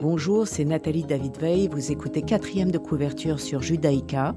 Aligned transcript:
Bonjour, 0.00 0.48
c'est 0.48 0.64
Nathalie 0.64 1.04
David-Veil. 1.04 1.68
Vous 1.68 1.92
écoutez 1.92 2.22
quatrième 2.22 2.70
de 2.70 2.78
couverture 2.78 3.38
sur 3.38 3.62
Judaïka. 3.62 4.34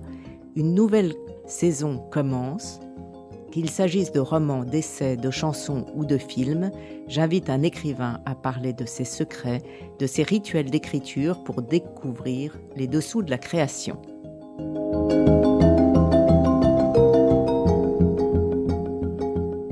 Une 0.56 0.76
nouvelle 0.76 1.16
saison 1.48 1.98
commence. 2.12 2.80
Qu'il 3.52 3.70
s'agisse 3.70 4.12
de 4.12 4.20
romans, 4.20 4.64
d'essais, 4.64 5.18
de 5.18 5.32
chansons 5.32 5.86
ou 5.96 6.06
de 6.06 6.18
films, 6.18 6.70
j'invite 7.08 7.50
un 7.50 7.64
écrivain 7.64 8.20
à 8.26 8.36
parler 8.36 8.74
de 8.74 8.86
ses 8.86 9.06
secrets, 9.06 9.62
de 9.98 10.06
ses 10.06 10.24
rituels 10.24 10.70
d'écriture 10.70 11.44
pour 11.44 11.62
découvrir 11.62 12.60
les 12.76 12.88
dessous 12.88 13.24
de 13.24 13.32
la 13.32 13.40
création. 13.40 14.00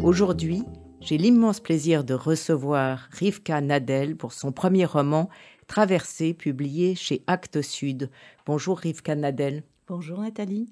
Aujourd'hui, 0.04 0.64
j'ai 1.02 1.18
l'immense 1.18 1.59
plaisir 1.59 2.04
de 2.04 2.14
recevoir 2.14 3.08
Rivka 3.12 3.62
Nadel 3.62 4.16
pour 4.16 4.34
son 4.34 4.52
premier 4.52 4.86
roman 4.86 5.30
Traversée, 5.68 6.34
publié 6.34 6.95
chez 6.95 7.23
Actes 7.28 7.62
Sud. 7.62 8.09
Bonjour 8.45 8.78
Rivka 8.78 9.16
Nadel. 9.16 9.64
Bonjour 9.88 10.22
Nathalie. 10.22 10.72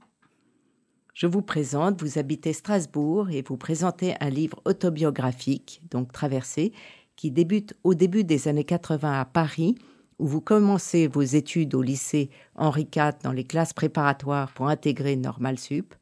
Je 1.14 1.28
vous 1.28 1.42
présente, 1.42 2.02
vous 2.02 2.18
habitez 2.18 2.54
Strasbourg 2.54 3.30
et 3.30 3.42
vous 3.42 3.56
présentez 3.56 4.16
un 4.20 4.30
livre 4.30 4.62
autobiographique, 4.66 5.82
donc 5.92 6.12
Traversée, 6.12 6.74
qui 7.16 7.32
débute 7.32 7.76
au 7.84 7.94
début 7.94 8.24
des 8.24 8.48
années 8.48 8.66
80 8.66 9.20
à 9.20 9.26
Paris, 9.26 9.76
où 10.20 10.28
vous 10.28 10.42
commencez 10.42 11.08
vos 11.08 11.22
études 11.22 11.76
au 11.76 11.82
lycée 11.82 12.30
Henri 12.56 12.88
IV 12.96 13.14
dans 13.24 13.32
les 13.32 13.44
classes 13.44 13.74
préparatoires 13.74 14.52
pour 14.54 14.68
intégrer 14.68 15.16
Normal 15.16 15.60
Sup. 15.60 15.94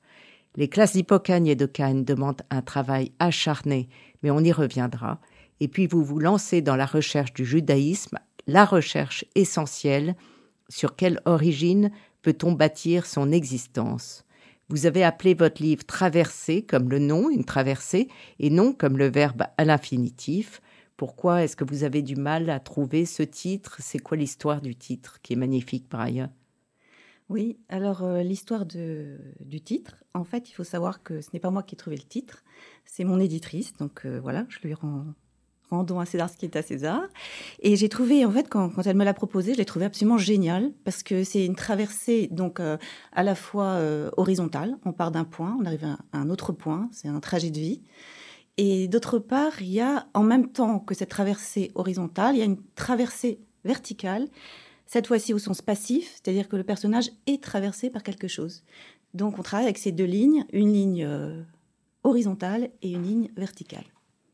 Les 0.56 0.68
classes 0.68 0.94
d'Hippocagne 0.94 1.48
et 1.48 1.56
de 1.56 1.66
Cannes 1.66 2.06
demandent 2.06 2.44
un 2.50 2.62
travail 2.62 3.12
acharné, 3.20 3.90
mais 4.22 4.30
on 4.30 4.40
y 4.40 4.52
reviendra. 4.52 5.20
Et 5.60 5.68
puis 5.68 5.88
vous 5.88 6.04
vous 6.04 6.20
lancez 6.20 6.62
dans 6.62 6.76
la 6.76 6.86
recherche 6.86 7.34
du 7.34 7.46
judaïsme 7.46 8.20
la 8.46 8.66
recherche 8.66 9.26
essentielle 9.36 10.16
sur 10.70 10.96
quelle 10.96 11.22
origine 11.26 11.92
peut-on 12.22 12.52
bâtir 12.52 13.06
son 13.06 13.32
existence. 13.32 14.26
Vous 14.70 14.86
avez 14.86 15.04
appelé 15.04 15.34
votre 15.34 15.62
livre 15.62 15.84
Traversée 15.86 16.64
comme 16.64 16.90
le 16.90 17.00
nom, 17.00 17.30
une 17.30 17.46
traversée, 17.46 18.08
et 18.40 18.50
non 18.50 18.74
comme 18.74 18.98
le 18.98 19.10
verbe 19.10 19.44
à 19.58 19.66
l'infinitif. 19.66 20.62
Pourquoi 21.04 21.44
est-ce 21.44 21.58
que 21.58 21.66
vous 21.66 21.84
avez 21.84 22.02
du 22.02 22.16
mal 22.16 22.50
à 22.50 22.62
trouver 22.62 23.06
ce 23.06 23.24
titre? 23.24 23.76
C'est 23.82 24.00
quoi 24.00 24.16
l'histoire 24.16 24.62
du 24.62 24.74
titre, 24.74 25.20
qui 25.22 25.34
est 25.34 25.36
magnifique 25.36 25.90
par 25.90 26.00
ailleurs? 26.00 26.30
Oui, 27.28 27.58
alors 27.68 28.04
euh, 28.04 28.24
l'histoire 28.24 28.66
du 28.66 29.60
titre, 29.66 30.02
en 30.14 30.24
fait, 30.24 30.50
il 30.50 30.54
faut 30.54 30.64
savoir 30.64 31.04
que 31.04 31.20
ce 31.20 31.28
n'est 31.34 31.42
pas 31.42 31.52
moi 31.52 31.62
qui 31.62 31.76
ai 31.76 31.78
trouvé 31.78 31.98
le 31.98 32.04
titre, 32.04 32.46
c'est 32.86 33.04
mon 33.04 33.20
éditrice, 33.20 33.74
donc 33.74 34.06
euh, 34.06 34.22
voilà, 34.22 34.46
je 34.48 34.60
lui 34.66 34.74
rends 34.74 35.04
rendons 35.70 36.00
à 36.00 36.06
César 36.06 36.30
ce 36.30 36.38
qui 36.38 36.46
est 36.46 36.56
à 36.56 36.62
César. 36.62 37.02
Et 37.60 37.76
j'ai 37.76 37.90
trouvé, 37.90 38.24
en 38.24 38.32
fait, 38.32 38.48
quand, 38.48 38.72
elle 38.86 38.96
me 38.96 39.04
l'a 39.04 39.14
proposé, 39.14 39.52
je 39.52 39.58
l'ai 39.58 39.66
trouvé 39.66 39.84
absolument 39.84 40.18
génial 40.18 40.72
parce 40.86 41.04
que 41.04 41.26
c'est 41.26 41.46
une 41.46 41.56
traversée, 41.56 42.30
donc 42.32 42.62
euh, 42.62 42.78
à 43.12 43.24
la 43.24 43.36
fois 43.36 43.78
horizontale. 44.16 44.78
On 44.86 44.94
part 44.94 45.12
d'un 45.12 45.26
point, 45.26 45.58
on 45.60 45.66
arrive 45.66 45.84
à 45.84 45.98
un 46.14 46.30
autre 46.30 46.54
point, 46.54 46.88
c'est 46.94 47.10
un 47.10 47.20
trajet 47.20 47.50
de 47.50 47.60
vie. 47.60 47.82
Et 48.58 48.88
d'autre 48.88 49.20
part, 49.20 49.62
il 49.62 49.72
y 49.72 49.82
a, 49.82 50.08
en 50.14 50.24
même 50.24 50.52
temps 50.52 50.80
que 50.80 50.94
cette 50.94 51.10
traversée 51.10 51.72
horizontale, 51.76 52.36
il 52.36 52.40
y 52.40 52.42
a 52.42 52.46
une 52.46 52.62
traversée 52.76 53.40
verticale, 53.66 54.28
cette 54.86 55.08
fois-ci 55.08 55.34
au 55.34 55.40
sens 55.40 55.62
passif, 55.62 56.12
c'est-à-dire 56.14 56.48
que 56.48 56.56
le 56.56 56.64
personnage 56.64 57.10
est 57.26 57.42
traversé 57.42 57.90
par 57.90 58.04
quelque 58.04 58.28
chose. 58.28 58.64
Donc 59.14 59.40
on 59.40 59.44
travaille 59.44 59.66
avec 59.66 59.78
ces 59.78 59.92
deux 59.92 60.06
lignes, 60.06 60.46
une 60.52 60.72
ligne 60.72 61.06
euh, 61.06 61.42
horizontale 62.04 62.70
et 62.82 62.92
une 62.92 63.04
ligne 63.04 63.32
verticale. 63.36 63.86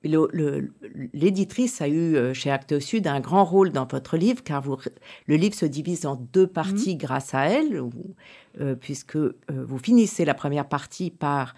L'éditrice 0.01 1.81
a 1.81 1.89
eu 1.89 2.15
euh, 2.15 2.33
chez 2.33 2.49
Actes 2.49 2.79
Sud 2.79 3.05
un 3.05 3.19
grand 3.19 3.43
rôle 3.43 3.71
dans 3.71 3.85
votre 3.85 4.15
livre, 4.15 4.43
car 4.43 4.63
le 5.25 5.35
livre 5.35 5.55
se 5.55 5.65
divise 5.65 6.05
en 6.05 6.15
deux 6.15 6.47
parties 6.47 6.93
mhm. 6.93 6.99
grâce 6.99 7.33
à 7.33 7.49
elle, 7.49 7.83
euh, 8.61 8.75
puisque 8.75 9.17
euh, 9.17 9.33
vous 9.49 9.77
finissez 9.77 10.23
la 10.23 10.33
première 10.33 10.69
partie 10.69 11.11
par 11.11 11.53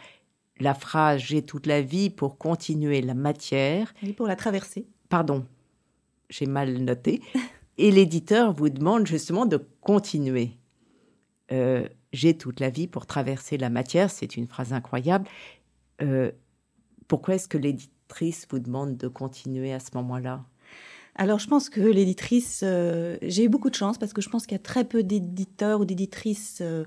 la 0.62 0.74
phrase 0.74 1.22
J'ai 1.22 1.42
toute 1.42 1.66
la 1.66 1.82
vie 1.82 2.10
pour 2.10 2.38
continuer 2.38 3.02
la 3.02 3.14
matière. 3.14 3.94
Et 4.04 4.14
pour 4.14 4.28
la 4.28 4.36
traverser. 4.36 4.86
Pardon, 5.10 5.46
j'ai 6.30 6.46
mal 6.46 6.78
noté. 6.78 7.22
Et 7.78 7.92
l'éditeur 7.92 8.54
vous 8.54 8.70
demande 8.70 9.08
justement 9.08 9.46
de 9.46 9.58
continuer. 9.82 10.52
J'ai 12.14 12.38
toute 12.38 12.62
la 12.62 12.70
vie 12.70 12.88
pour 12.88 13.06
traverser 13.06 13.58
la 13.58 13.70
matière, 13.70 14.10
c'est 14.10 14.38
une 14.38 14.48
phrase 14.48 14.72
incroyable. 14.72 15.28
pourquoi 17.08 17.36
est-ce 17.36 17.48
que 17.48 17.58
l'éditeur 17.58 17.92
vous 18.50 18.60
demande 18.60 18.98
de 18.98 19.08
continuer 19.08 19.74
à 19.74 19.80
ce 19.80 19.90
moment-là? 19.96 20.44
Alors, 21.16 21.40
je 21.40 21.48
pense 21.48 21.70
que 21.70 21.82
l'éditrice, 21.82 22.62
euh, 22.64 23.18
j'ai 23.22 23.44
eu 23.44 23.50
beaucoup 23.50 23.70
de 23.70 23.76
chance 23.76 23.98
parce 23.98 24.14
que 24.14 24.22
je 24.22 24.30
pense 24.30 24.46
qu'il 24.46 24.54
y 24.54 24.60
a 24.60 24.64
très 24.64 24.86
peu 24.86 25.04
d'éditeurs 25.04 25.82
ou 25.82 25.86
d'éditrices, 25.86 26.60
euh, 26.62 26.86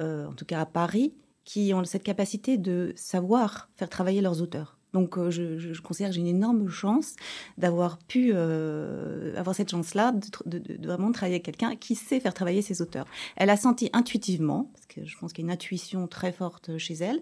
euh, 0.00 0.26
en 0.26 0.32
tout 0.32 0.44
cas 0.44 0.60
à 0.60 0.66
Paris, 0.66 1.12
qui 1.44 1.72
ont 1.74 1.84
cette 1.84 2.02
capacité 2.02 2.58
de 2.58 2.92
savoir 2.96 3.68
faire 3.76 3.88
travailler 3.88 4.20
leurs 4.20 4.42
auteurs. 4.42 4.78
Donc, 4.94 5.18
je, 5.30 5.80
considère 5.80 6.10
que 6.10 6.14
j'ai 6.14 6.20
une 6.20 6.28
énorme 6.28 6.68
chance 6.68 7.16
d'avoir 7.58 7.98
pu 7.98 8.32
avoir 8.32 9.54
cette 9.56 9.68
chance-là, 9.68 10.14
de, 10.46 10.86
vraiment 10.86 11.10
travailler 11.10 11.34
avec 11.34 11.44
quelqu'un 11.44 11.74
qui 11.74 11.96
sait 11.96 12.20
faire 12.20 12.32
travailler 12.32 12.62
ses 12.62 12.80
auteurs. 12.80 13.04
Elle 13.34 13.50
a 13.50 13.56
senti 13.56 13.90
intuitivement, 13.92 14.70
parce 14.72 14.86
que 14.86 15.04
je 15.04 15.18
pense 15.18 15.32
qu'il 15.32 15.44
y 15.44 15.46
a 15.46 15.48
une 15.48 15.52
intuition 15.52 16.06
très 16.06 16.30
forte 16.30 16.78
chez 16.78 16.94
elle, 16.94 17.20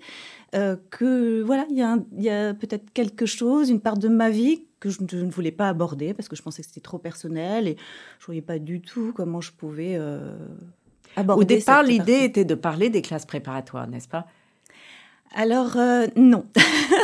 euh, 0.54 0.76
que 0.90 1.40
voilà, 1.40 1.66
il 1.70 1.78
y 1.78 2.28
a, 2.28 2.52
peut-être 2.52 2.92
quelque 2.92 3.24
chose, 3.24 3.70
une 3.70 3.80
part 3.80 3.96
de 3.96 4.08
ma 4.08 4.28
vie 4.28 4.66
que 4.78 4.90
je, 4.90 5.02
ne 5.02 5.30
voulais 5.30 5.52
pas 5.52 5.68
aborder 5.68 6.12
parce 6.12 6.28
que 6.28 6.36
je 6.36 6.42
pensais 6.42 6.60
que 6.60 6.68
c'était 6.68 6.80
trop 6.80 6.98
personnel 6.98 7.68
et 7.68 7.76
je 8.18 8.26
voyais 8.26 8.42
pas 8.42 8.58
du 8.58 8.82
tout 8.82 9.12
comment 9.14 9.40
je 9.40 9.52
pouvais 9.52 9.94
euh. 9.96 10.36
Au 11.16 11.44
départ, 11.44 11.82
l'idée 11.82 12.24
était 12.24 12.44
de 12.44 12.54
parler 12.54 12.90
des 12.90 13.02
classes 13.02 13.26
préparatoires, 13.26 13.86
n'est-ce 13.86 14.08
pas? 14.08 14.26
Alors 15.34 15.76
euh, 15.76 16.06
non. 16.16 16.44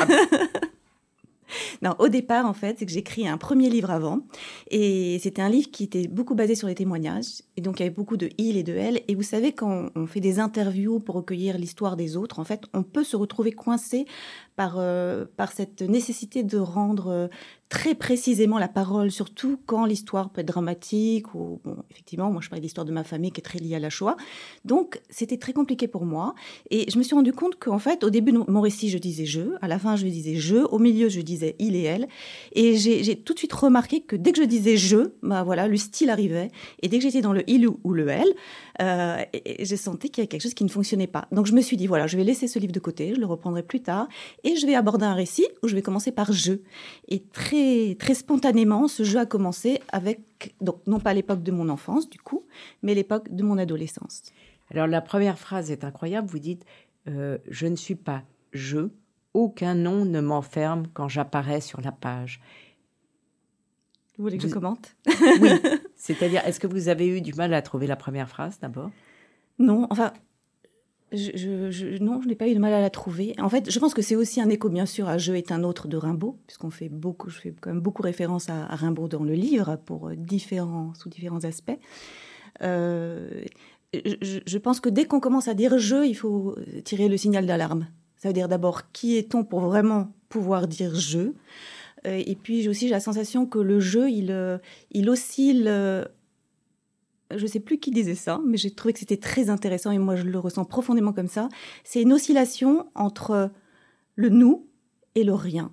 Ah 0.01 0.07
non, 1.83 1.95
au 1.99 2.09
départ, 2.09 2.47
en 2.47 2.53
fait, 2.53 2.79
c'est 2.79 2.87
que 2.87 2.93
j'ai 2.93 3.01
écrit 3.01 3.27
un 3.27 3.39
premier 3.39 3.71
livre 3.71 3.91
avant. 3.91 4.21
Et 4.71 5.19
c'était 5.23 5.43
un 5.43 5.49
livre 5.49 5.71
qui 5.71 5.85
était 5.85 6.09
beaucoup 6.09 6.35
basé 6.35 6.55
sur 6.55 6.69
les 6.69 6.75
témoignages. 6.75 7.43
Et 7.57 7.61
donc, 7.61 7.81
il 7.81 7.85
y 7.85 7.87
avait 7.87 7.95
beaucoup 7.95 8.17
de 8.17 8.29
il 8.39 8.57
et 8.57 8.63
de 8.63 8.75
elle. 8.75 9.01
Et 9.09 9.15
vous 9.15 9.23
savez, 9.23 9.53
quand 9.53 9.91
on 9.95 10.07
fait 10.07 10.21
des 10.21 10.39
interviews 10.39 11.01
pour 11.01 11.15
recueillir 11.17 11.59
l'histoire 11.59 11.97
des 11.97 12.17
autres, 12.17 12.39
en 12.39 12.45
fait, 12.45 12.65
on 12.75 12.83
peut 12.83 13.05
se 13.05 13.17
retrouver 13.17 13.53
coincé 13.53 14.07
par, 14.57 14.77
euh, 14.79 15.25
par 15.37 15.53
cette 15.53 15.83
nécessité 15.83 16.43
de 16.43 16.59
rendre 16.59 17.09
euh, 17.09 17.29
très 17.69 17.95
précisément 17.95 18.59
la 18.59 18.69
parole, 18.69 19.11
surtout 19.11 19.59
quand 19.67 19.85
l'histoire 19.85 20.31
peut 20.31 20.41
être 20.41 20.49
dramatique 20.49 21.35
ou 21.35 21.61
effectivement, 21.91 22.31
moi 22.31 22.41
je 22.43 22.49
parle 22.49 22.61
de 22.61 22.65
l'histoire 22.65 22.87
de 22.87 22.93
ma 22.93 23.05
famille 23.05 23.31
qui 23.31 23.41
est 23.41 23.45
très 23.45 23.59
liée 23.59 23.75
à 23.75 23.79
la 23.79 23.91
Shoah. 23.91 24.17
Donc 24.65 25.01
c'était 25.11 25.37
très 25.37 25.53
compliqué 25.53 25.87
pour 25.87 26.07
moi. 26.07 26.35
Et 26.71 26.91
je 26.91 26.97
me 26.97 27.03
suis 27.03 27.15
rendu 27.15 27.33
compte 27.33 27.59
qu'en 27.59 27.79
fait 27.79 28.05
au 28.05 28.11
début 28.11 28.33
de 28.33 28.39
mon 28.39 28.61
récit 28.61 28.89
je 28.89 28.97
disais 28.97 29.27
je, 29.27 29.43
à 29.61 29.69
la 29.69 29.79
fin 29.79 29.97
je 29.97 30.07
disais 30.07 30.37
je, 30.37 30.57
au 30.57 30.79
milieu 30.79 31.09
je 31.11 31.21
disais 31.21 31.57
il 31.59 31.77
et 31.77 31.83
elle. 31.83 32.09
Et 32.53 32.77
j'ai 32.77 33.17
tout 33.17 33.35
de 33.35 33.39
suite 33.39 33.53
remarqué 33.53 34.01
que 34.01 34.17
dès 34.17 34.33
que 34.33 34.39
je 34.39 34.47
disais 34.47 34.77
je, 34.79 35.13
bah 35.23 35.43
voilà 35.43 35.69
le 35.69 35.77
style 35.77 36.09
arrivait. 36.09 36.51
Et 36.83 36.89
dès 36.89 36.99
que 36.99 37.03
j'étais 37.05 37.21
dans 37.21 37.35
le 37.35 37.49
il 37.51 37.69
ou 37.69 37.93
le 37.93 38.09
elle, 38.09 38.35
euh, 38.81 39.23
j'ai 39.61 39.77
senti 39.77 40.09
qu'il 40.09 40.19
y 40.19 40.21
avait 40.23 40.29
quelque 40.29 40.43
chose 40.43 40.55
qui 40.55 40.65
ne 40.65 40.71
fonctionnait 40.71 41.07
pas. 41.07 41.29
Donc 41.33 41.47
je 41.47 41.53
me 41.53 41.61
suis 41.61 41.77
dit 41.77 41.87
voilà 41.87 42.07
je 42.07 42.17
vais 42.17 42.25
laisser 42.25 42.49
ce 42.49 42.59
livre 42.59 42.73
de 42.73 42.81
côté, 42.81 43.13
je 43.15 43.21
le 43.21 43.27
reprendrai 43.27 43.63
plus 43.63 43.81
tard. 43.81 44.09
Et 44.43 44.57
je 44.57 44.67
vais 44.67 44.75
aborder 44.75 45.05
un 45.05 45.15
récit 45.15 45.47
où 45.63 45.69
je 45.69 45.75
vais 45.75 45.83
commencer 45.83 46.13
par 46.13 46.33
je. 46.33 46.55
Et 47.09 47.21
très 47.21 47.58
très, 47.99 48.15
spontanément, 48.15 48.89
ce 48.89 49.03
jeu 49.03 49.19
a 49.19 49.27
commencé 49.27 49.81
avec, 49.91 50.55
donc 50.61 50.87
non 50.87 51.01
pas 51.01 51.15
l'époque 51.15 51.43
de 51.43 51.53
mon 51.53 51.69
enfance, 51.69 52.09
du 52.09 52.19
coup, 52.19 52.45
mais 52.83 52.95
l'époque 52.95 53.35
de 53.35 53.43
mon 53.43 53.59
adolescence. 53.59 54.23
Alors 54.71 54.87
la 54.87 55.01
première 55.01 55.39
phrase 55.39 55.71
est 55.71 55.85
incroyable, 55.85 56.29
vous 56.29 56.39
dites 56.39 56.65
euh, 57.09 57.39
Je 57.49 57.67
ne 57.67 57.77
suis 57.77 57.95
pas 57.95 58.23
je, 58.53 58.89
aucun 59.35 59.75
nom 59.75 60.05
ne 60.05 60.21
m'enferme 60.21 60.87
quand 60.93 61.09
j'apparais 61.09 61.61
sur 61.61 61.81
la 61.81 61.93
page. 61.93 62.41
Vous 64.17 64.25
voulez 64.25 64.39
que 64.39 64.49
je 64.49 64.53
commente? 64.53 64.97
Oui, 65.41 65.51
c'est-à-dire, 65.97 66.45
est-ce 66.45 66.59
que 66.59 66.67
vous 66.67 66.89
avez 66.89 67.07
eu 67.07 67.21
du 67.21 67.35
mal 67.35 67.55
à 67.55 67.63
trouver 67.63 67.87
la 67.87 67.95
première 67.95 68.29
phrase 68.29 68.59
d'abord? 68.59 68.91
Non, 69.61 69.87
enfin, 69.91 70.13
non, 71.13 72.21
je 72.21 72.29
n'ai 72.29 72.35
pas 72.35 72.49
eu 72.49 72.55
de 72.55 72.59
mal 72.59 72.73
à 72.73 72.81
la 72.81 72.91
trouver. 72.91 73.35
En 73.39 73.49
fait, 73.49 73.71
je 73.71 73.79
pense 73.79 73.95
que 73.95 74.03
c'est 74.03 74.17
aussi 74.17 74.41
un 74.41 74.49
écho, 74.51 74.69
bien 74.69 74.87
sûr, 74.87 75.09
à 75.09 75.17
Je 75.17 75.33
est 75.33 75.53
un 75.53 75.65
autre 75.65 75.89
de 75.89 75.97
Rimbaud, 75.97 76.39
puisqu'on 76.47 76.71
fait 76.71 76.89
beaucoup, 76.89 77.31
je 77.31 77.39
fais 77.39 77.55
quand 77.61 77.71
même 77.71 77.81
beaucoup 77.81 78.03
référence 78.03 78.49
à, 78.51 78.67
Rimbaud 78.67 79.09
dans 79.09 79.25
le 79.25 79.35
livre 79.35 79.77
pour 79.85 80.11
différents, 80.11 80.93
sous 80.95 81.09
différents 81.09 81.45
aspects. 81.45 81.79
Euh, 82.63 83.45
je, 83.95 84.59
pense 84.59 84.81
que 84.81 84.89
dès 84.89 85.07
qu'on 85.07 85.21
commence 85.21 85.49
à 85.49 85.55
dire 85.55 85.79
je, 85.79 86.05
il 86.05 86.15
faut 86.15 86.57
tirer 86.85 87.09
le 87.09 87.17
signal 87.17 87.47
d'alarme. 87.47 87.89
Ça 88.17 88.29
veut 88.29 88.35
dire 88.35 88.49
d'abord 88.49 88.91
qui 88.93 89.17
est-on 89.17 89.45
pour 89.45 89.61
vraiment 89.61 90.13
pouvoir 90.29 90.69
dire 90.69 90.95
je. 90.95 91.33
Euh, 92.07 92.23
et 92.27 92.37
puis 92.37 92.63
j'ai 92.63 92.69
aussi 92.69 92.89
la 92.89 93.01
sensation 93.01 93.47
que 93.47 93.59
le 93.59 93.81
jeu, 93.81 94.09
euh, 94.31 94.59
il 94.91 95.09
oscille 95.09 95.71
je 97.35 97.43
ne 97.43 97.49
sais 97.49 97.61
plus 97.61 97.79
qui 97.79 97.91
disait 97.91 98.15
ça, 98.15 98.41
mais 98.47 98.57
j'ai 98.57 98.71
trouvé 98.71 98.93
que 98.93 99.01
c'était 99.01 99.17
très 99.17 99.51
intéressant 99.51 99.91
et 99.91 99.99
moi 99.99 100.17
je 100.17 100.25
le 100.25 100.39
ressens 100.39 100.65
profondément 100.65 101.13
comme 101.13 101.29
ça. 101.29 101.49
C'est 101.85 102.03
une 102.03 102.13
oscillation 102.13 102.87
entre 102.95 103.51
le 104.17 104.29
nous 104.31 104.67
et 105.15 105.25
le 105.25 105.35
rien. 105.35 105.71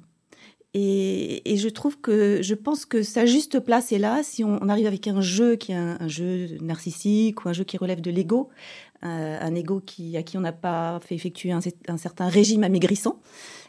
Et, 0.78 1.56
je 1.56 1.69
trouve 1.69 2.02
que 2.02 2.42
je 2.42 2.54
pense 2.54 2.86
que 2.86 3.02
sa 3.02 3.25
juste 3.25 3.62
place 3.62 3.94
est 3.94 3.98
là 3.98 4.24
si 4.24 4.44
on, 4.44 4.57
arrive 4.68 4.88
avec 4.88 5.07
un 5.07 5.22
jeu 5.22 5.56
qui 5.56 5.72
est 5.72 5.75
un, 5.75 6.07
jeu 6.10 6.57
narcissique 6.60 7.46
ou 7.46 7.50
un 7.50 7.54
jeu 7.54 7.63
qui 7.63 7.78
relève 7.78 8.02
de 8.02 8.12
l'ego, 8.12 8.50
euh, 9.06 9.38
un 9.40 9.56
ego 9.56 9.80
qui, 9.80 10.18
à 10.18 10.24
qui 10.24 10.38
on 10.38 10.42
n'a 10.42 10.52
pas 10.52 11.00
fait 11.00 11.16
effectuer 11.16 11.54
un, 11.54 11.62
certain 11.98 12.28
régime 12.28 12.66
amaigrissant. 12.66 13.22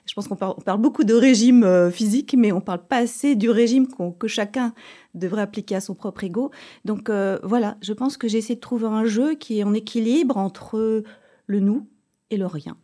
Je 0.07 0.15
pense 0.15 0.29
qu'on 0.29 0.37
parle, 0.37 0.55
parle, 0.65 0.81
beaucoup 0.81 1.05
de 1.05 1.15
régime 1.15 1.65
euh, 1.65 1.91
physique, 1.91 2.35
mais 2.39 2.53
on 2.53 2.61
parle 2.61 2.87
pas 2.87 2.99
assez 2.99 3.35
du 3.35 3.51
régime 3.51 3.87
que 4.19 4.29
chacun 4.29 4.73
devrait 5.15 5.43
appliquer 5.43 5.77
à 5.77 5.81
son 5.81 5.95
propre 5.95 6.25
ego. 6.25 6.51
Donc 6.85 7.11
euh, 7.11 7.39
voilà, 7.43 7.77
je 7.83 7.93
pense 7.93 8.17
que 8.17 8.29
j'ai 8.29 8.39
essayé 8.39 8.55
de 8.55 8.61
trouver 8.61 8.87
un 8.87 9.05
jeu 9.05 9.35
qui 9.35 9.59
est 9.59 9.65
en 9.65 9.75
équilibre 9.75 10.37
entre 10.37 11.03
le 11.47 11.61
nous 11.61 11.89
et 12.31 12.37
le 12.37 12.47
rien. 12.47 12.77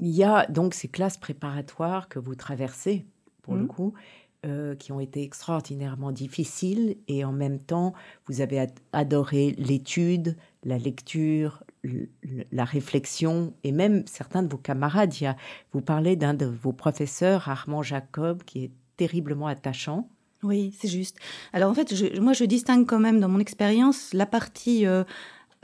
Il 0.00 0.10
y 0.10 0.24
a 0.24 0.46
donc 0.46 0.74
ces 0.74 0.88
classes 0.88 1.16
préparatoires 1.16 2.08
que 2.08 2.18
vous 2.18 2.34
traversez, 2.34 3.06
pour 3.42 3.54
le 3.54 3.64
mmh. 3.64 3.68
coup, 3.68 3.94
euh, 4.44 4.74
qui 4.74 4.90
ont 4.90 4.98
été 4.98 5.22
extraordinairement 5.22 6.10
difficiles 6.10 6.96
et 7.06 7.24
en 7.24 7.30
même 7.30 7.60
temps, 7.60 7.92
vous 8.26 8.40
avez 8.40 8.66
adoré 8.92 9.54
l'étude, 9.56 10.36
la 10.64 10.78
lecture, 10.78 11.62
la 12.52 12.64
réflexion 12.64 13.54
et 13.64 13.72
même 13.72 14.04
certains 14.06 14.42
de 14.42 14.48
vos 14.48 14.58
camarades. 14.58 15.12
vous 15.72 15.80
parlez 15.80 16.16
d'un 16.16 16.34
de 16.34 16.46
vos 16.46 16.72
professeurs, 16.72 17.48
Armand 17.48 17.82
Jacob, 17.82 18.42
qui 18.44 18.64
est 18.64 18.70
terriblement 18.96 19.46
attachant. 19.46 20.08
Oui, 20.42 20.74
c'est 20.78 20.88
juste. 20.88 21.18
Alors 21.52 21.70
en 21.70 21.74
fait, 21.74 21.92
moi, 22.20 22.32
je 22.32 22.44
distingue 22.44 22.86
quand 22.86 22.98
même 22.98 23.20
dans 23.20 23.28
mon 23.28 23.38
expérience 23.38 24.12
la 24.12 24.26
partie 24.26 24.86
euh, 24.86 25.04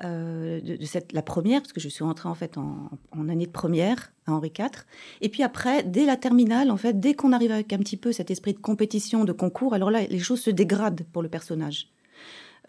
euh, 0.05 0.61
de, 0.61 0.85
cette, 0.85 1.13
la 1.13 1.23
première, 1.23 1.61
parce 1.61 1.73
que 1.73 1.81
je 1.81 1.89
suis 1.89 2.05
rentrée 2.05 2.29
en 2.29 2.35
fait 2.35 2.57
en, 2.57 3.29
année 3.29 3.47
de 3.47 3.53
première 3.53 4.13
à 4.27 4.33
Henri 4.33 4.53
IV. 4.57 4.85
Et 5.21 5.29
puis 5.29 5.43
après, 5.43 5.83
dès 5.83 6.05
la 6.05 6.17
terminale, 6.17 6.71
en 6.71 6.77
fait, 6.77 7.01
dès 7.01 7.15
qu'on 7.15 7.33
arrive 7.33 7.51
avec 7.51 7.73
un 7.73 7.79
petit 7.79 7.97
peu 7.97 8.13
cet 8.13 8.31
esprit 8.31 8.55
de 8.55 8.59
compétition, 8.59 9.25
de 9.25 9.33
concours, 9.33 9.75
alors 9.75 9.91
là, 9.91 10.07
les 10.07 10.19
choses 10.21 10.41
se 10.41 10.51
dégradent 10.51 11.05
pour 11.13 11.23
le 11.23 11.29
personnage. 11.29 11.91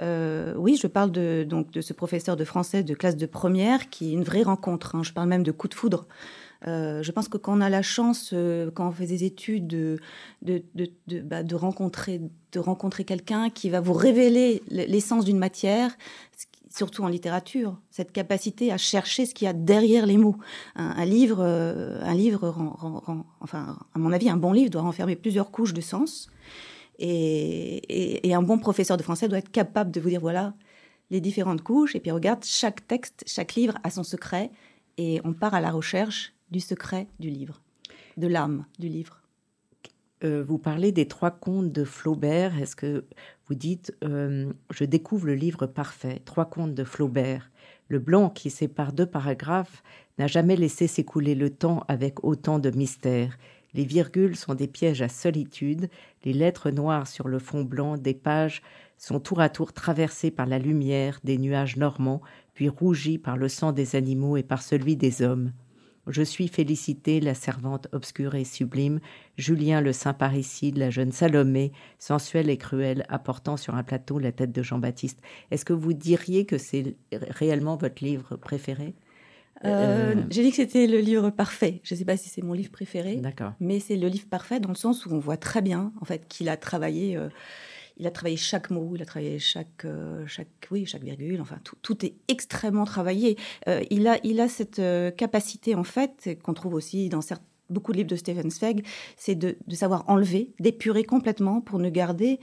Euh, 0.02 0.54
oui, 0.58 0.78
je 0.82 0.88
parle 0.88 1.12
de, 1.12 1.46
donc, 1.48 1.72
de 1.72 1.82
ce 1.82 1.94
professeur 1.94 2.36
de 2.36 2.44
français 2.44 2.84
de 2.84 2.94
classe 2.94 3.18
de 3.18 3.26
première 3.26 3.90
qui 3.90 4.10
est 4.10 4.14
une 4.14 4.24
vraie 4.24 4.44
rencontre. 4.44 4.96
Hein. 4.96 5.04
Je 5.04 5.14
parle 5.14 5.28
même 5.28 5.44
de 5.44 5.52
coup 5.52 5.68
de 5.68 5.74
foudre. 5.74 6.08
Euh, 6.68 7.02
je 7.04 7.12
pense 7.12 7.30
que 7.30 7.38
quand 7.38 7.58
on 7.58 7.62
a 7.62 7.70
la 7.70 7.82
chance, 7.82 8.34
quand 8.76 8.88
on 8.88 8.92
fait 8.92 9.06
des 9.06 9.24
études, 9.24 9.68
de, 9.68 10.00
de, 10.42 10.62
de, 11.08 11.22
bah, 11.22 11.44
de 11.44 11.56
rencontrer, 11.56 12.22
de 12.52 12.60
rencontrer 12.60 13.06
quelqu'un 13.06 13.50
qui 13.50 13.70
va 13.70 13.80
vous 13.80 13.94
révéler 13.94 14.62
l'essence 14.70 15.26
d'une 15.26 15.38
matière, 15.38 15.92
surtout 16.70 17.04
en 17.04 17.08
littérature, 17.08 17.78
cette 17.90 18.12
capacité 18.12 18.72
à 18.72 18.78
chercher 18.78 19.26
ce 19.26 19.34
qu'il 19.34 19.46
y 19.46 19.50
a 19.50 19.54
derrière 19.54 20.06
les 20.06 20.18
mots. 20.18 20.38
Un, 20.76 21.06
livre, 21.06 21.40
euh, 21.42 22.00
un 22.02 22.14
livre 22.14 22.54
enfin, 23.42 23.78
à 23.94 24.00
mon 24.00 24.12
avis, 24.12 24.30
un 24.30 24.38
bon 24.38 24.54
livre 24.54 24.70
doit 24.70 24.82
renfermer 24.82 25.16
plusieurs 25.16 25.52
couches 25.52 25.74
de 25.74 25.82
sens. 25.82 26.30
Et, 27.00 28.34
un 28.34 28.42
bon 28.42 28.60
professeur 28.60 28.98
de 28.98 29.04
français 29.04 29.28
doit 29.28 29.40
être 29.40 29.52
capable 29.52 29.92
de 29.92 30.00
vous 30.00 30.10
dire 30.10 30.22
voilà 30.22 30.54
les 31.10 31.22
différentes 31.22 31.62
couches. 31.62 31.96
Et 31.96 32.00
puis 32.00 32.12
regarde, 32.12 32.44
chaque 32.44 32.86
texte, 32.88 33.24
chaque 33.26 33.56
livre 33.56 33.76
a 33.84 33.90
son 33.90 34.04
secret. 34.04 34.52
Et 34.98 35.22
on 35.24 35.34
part 35.34 35.54
à 35.54 35.62
la 35.62 35.72
recherche 35.72 36.34
du 36.52 36.60
secret 36.60 37.08
du 37.20 37.30
livre, 37.30 37.62
de 38.18 38.28
l'âme 38.28 38.66
du 38.80 38.90
livre. 38.90 39.22
Euh, 40.24 40.44
vous 40.46 40.58
parlez 40.58 40.92
des 40.92 41.08
trois 41.08 41.32
contes 41.32 41.72
de 41.72 41.86
Flaubert. 41.86 42.60
Est-ce 42.60 42.76
que 42.76 43.06
vous 43.48 43.56
dites 43.56 43.96
euh, 44.04 44.52
Je 44.70 44.84
découvre 44.84 45.28
le 45.28 45.36
livre 45.36 45.66
parfait, 45.66 46.22
trois 46.26 46.46
contes 46.46 46.76
de 46.76 46.84
Flaubert. 46.84 47.50
Le 47.88 48.00
blanc 48.00 48.30
qui 48.30 48.50
sépare 48.50 48.92
deux 48.92 49.06
paragraphes 49.06 49.82
n'a 50.18 50.28
jamais 50.28 50.58
laissé 50.58 50.88
s'écouler 50.88 51.36
le 51.36 51.50
temps 51.50 51.84
avec 51.88 52.24
autant 52.24 52.60
de 52.60 52.70
mystère. 52.72 53.38
Les 53.74 53.86
virgules 53.86 54.36
sont 54.36 54.56
des 54.56 54.68
pièges 54.68 55.02
à 55.02 55.10
solitude, 55.10 55.90
les 56.24 56.34
lettres 56.34 56.72
noires 56.72 57.08
sur 57.08 57.28
le 57.28 57.40
fond 57.40 57.64
blanc 57.64 57.98
des 57.98 58.14
pages 58.14 58.62
sont 58.98 59.20
tour 59.20 59.40
à 59.40 59.50
tour 59.50 59.74
traversées 59.74 60.32
par 60.32 60.46
la 60.46 60.60
lumière 60.60 61.20
des 61.24 61.38
nuages 61.38 61.78
normands, 61.78 62.22
puis 62.54 62.68
rougies 62.68 63.18
par 63.18 63.38
le 63.38 63.48
sang 63.48 63.72
des 63.72 63.96
animaux 63.96 64.38
et 64.38 64.44
par 64.44 64.62
celui 64.62 64.96
des 64.96 65.22
hommes. 65.22 65.54
Je 66.08 66.24
suis 66.24 66.48
Félicité, 66.48 67.20
la 67.20 67.36
servante 67.36 67.88
obscure 67.92 68.34
et 68.34 68.44
sublime, 68.44 69.00
Julien 69.38 69.80
le 69.80 69.94
saint 69.94 70.14
parricide, 70.14 70.78
la 70.78 70.90
jeune 70.90 71.12
Salomé, 71.12 71.72
sensuelle 72.00 72.50
et 72.50 72.58
cruelle, 72.58 73.06
apportant 73.10 73.58
sur 73.58 73.76
un 73.76 73.84
plateau 73.84 74.18
la 74.18 74.32
tête 74.32 74.52
de 74.52 74.64
Jean-Baptiste. 74.64 75.22
Est-ce 75.52 75.66
que 75.66 75.74
vous 75.74 75.94
diriez 75.94 76.46
que 76.46 76.58
c'est 76.58 76.96
réellement 77.12 77.76
votre 77.76 78.04
livre 78.04 78.38
préféré? 78.38 78.96
Euh, 79.66 80.14
euh, 80.16 80.24
J'ai 80.30 80.44
dit 80.44 80.50
que 80.50 80.56
c'était 80.56 80.88
le 80.88 81.00
livre 81.00 81.30
parfait. 81.30 81.82
Je 81.84 81.94
ne 81.94 82.00
sais 82.00 82.06
pas 82.06 82.18
si 82.18 82.30
c'est 82.30 82.42
mon 82.42 82.54
livre 82.54 82.72
préféré, 82.72 83.22
mais 83.60 83.80
c'est 83.80 83.96
le 83.96 84.08
livre 84.08 84.28
parfait 84.30 84.60
dans 84.60 84.70
le 84.70 84.76
sens 84.76 85.06
où 85.06 85.14
on 85.14 85.20
voit 85.20 85.38
très 85.38 85.62
bien 85.62 85.92
en 86.02 86.06
fait 86.06 86.28
qu'il 86.28 86.50
a 86.50 86.58
travaillé. 86.58 87.18
Euh, 87.18 87.30
il 87.98 88.08
a 88.08 88.12
travaillé 88.12 88.38
chaque 88.38 88.70
mot, 88.70 88.94
il 88.96 89.02
a 89.02 89.06
travaillé 89.06 89.40
chaque, 89.40 89.86
chaque, 90.26 90.48
oui, 90.72 90.86
chaque 90.86 91.04
virgule. 91.04 91.42
Enfin, 91.42 91.58
tout, 91.66 91.76
tout 91.82 92.06
est 92.06 92.14
extrêmement 92.30 92.86
travaillé. 92.86 93.38
Il 93.92 94.08
a, 94.08 94.18
il 94.24 94.40
a 94.40 94.48
cette 94.48 94.82
capacité 95.18 95.76
en 95.76 95.84
fait 95.84 96.40
qu'on 96.42 96.54
trouve 96.54 96.76
aussi 96.76 97.10
dans 97.10 97.20
certains, 97.20 97.44
beaucoup 97.70 97.92
de 97.92 97.98
livres 97.98 98.10
de 98.10 98.16
Stephen 98.16 98.50
Zweig, 98.50 98.86
c'est 99.18 99.36
de, 99.36 99.58
de, 99.68 99.76
savoir 99.76 100.06
enlever, 100.08 100.54
d'épurer 100.62 101.04
complètement 101.04 101.60
pour 101.60 101.78
ne 101.78 101.90
garder. 101.90 102.40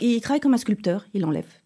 il 0.00 0.20
travaille 0.22 0.40
comme 0.40 0.54
un 0.54 0.56
sculpteur, 0.56 1.06
il 1.12 1.26
enlève. 1.26 1.60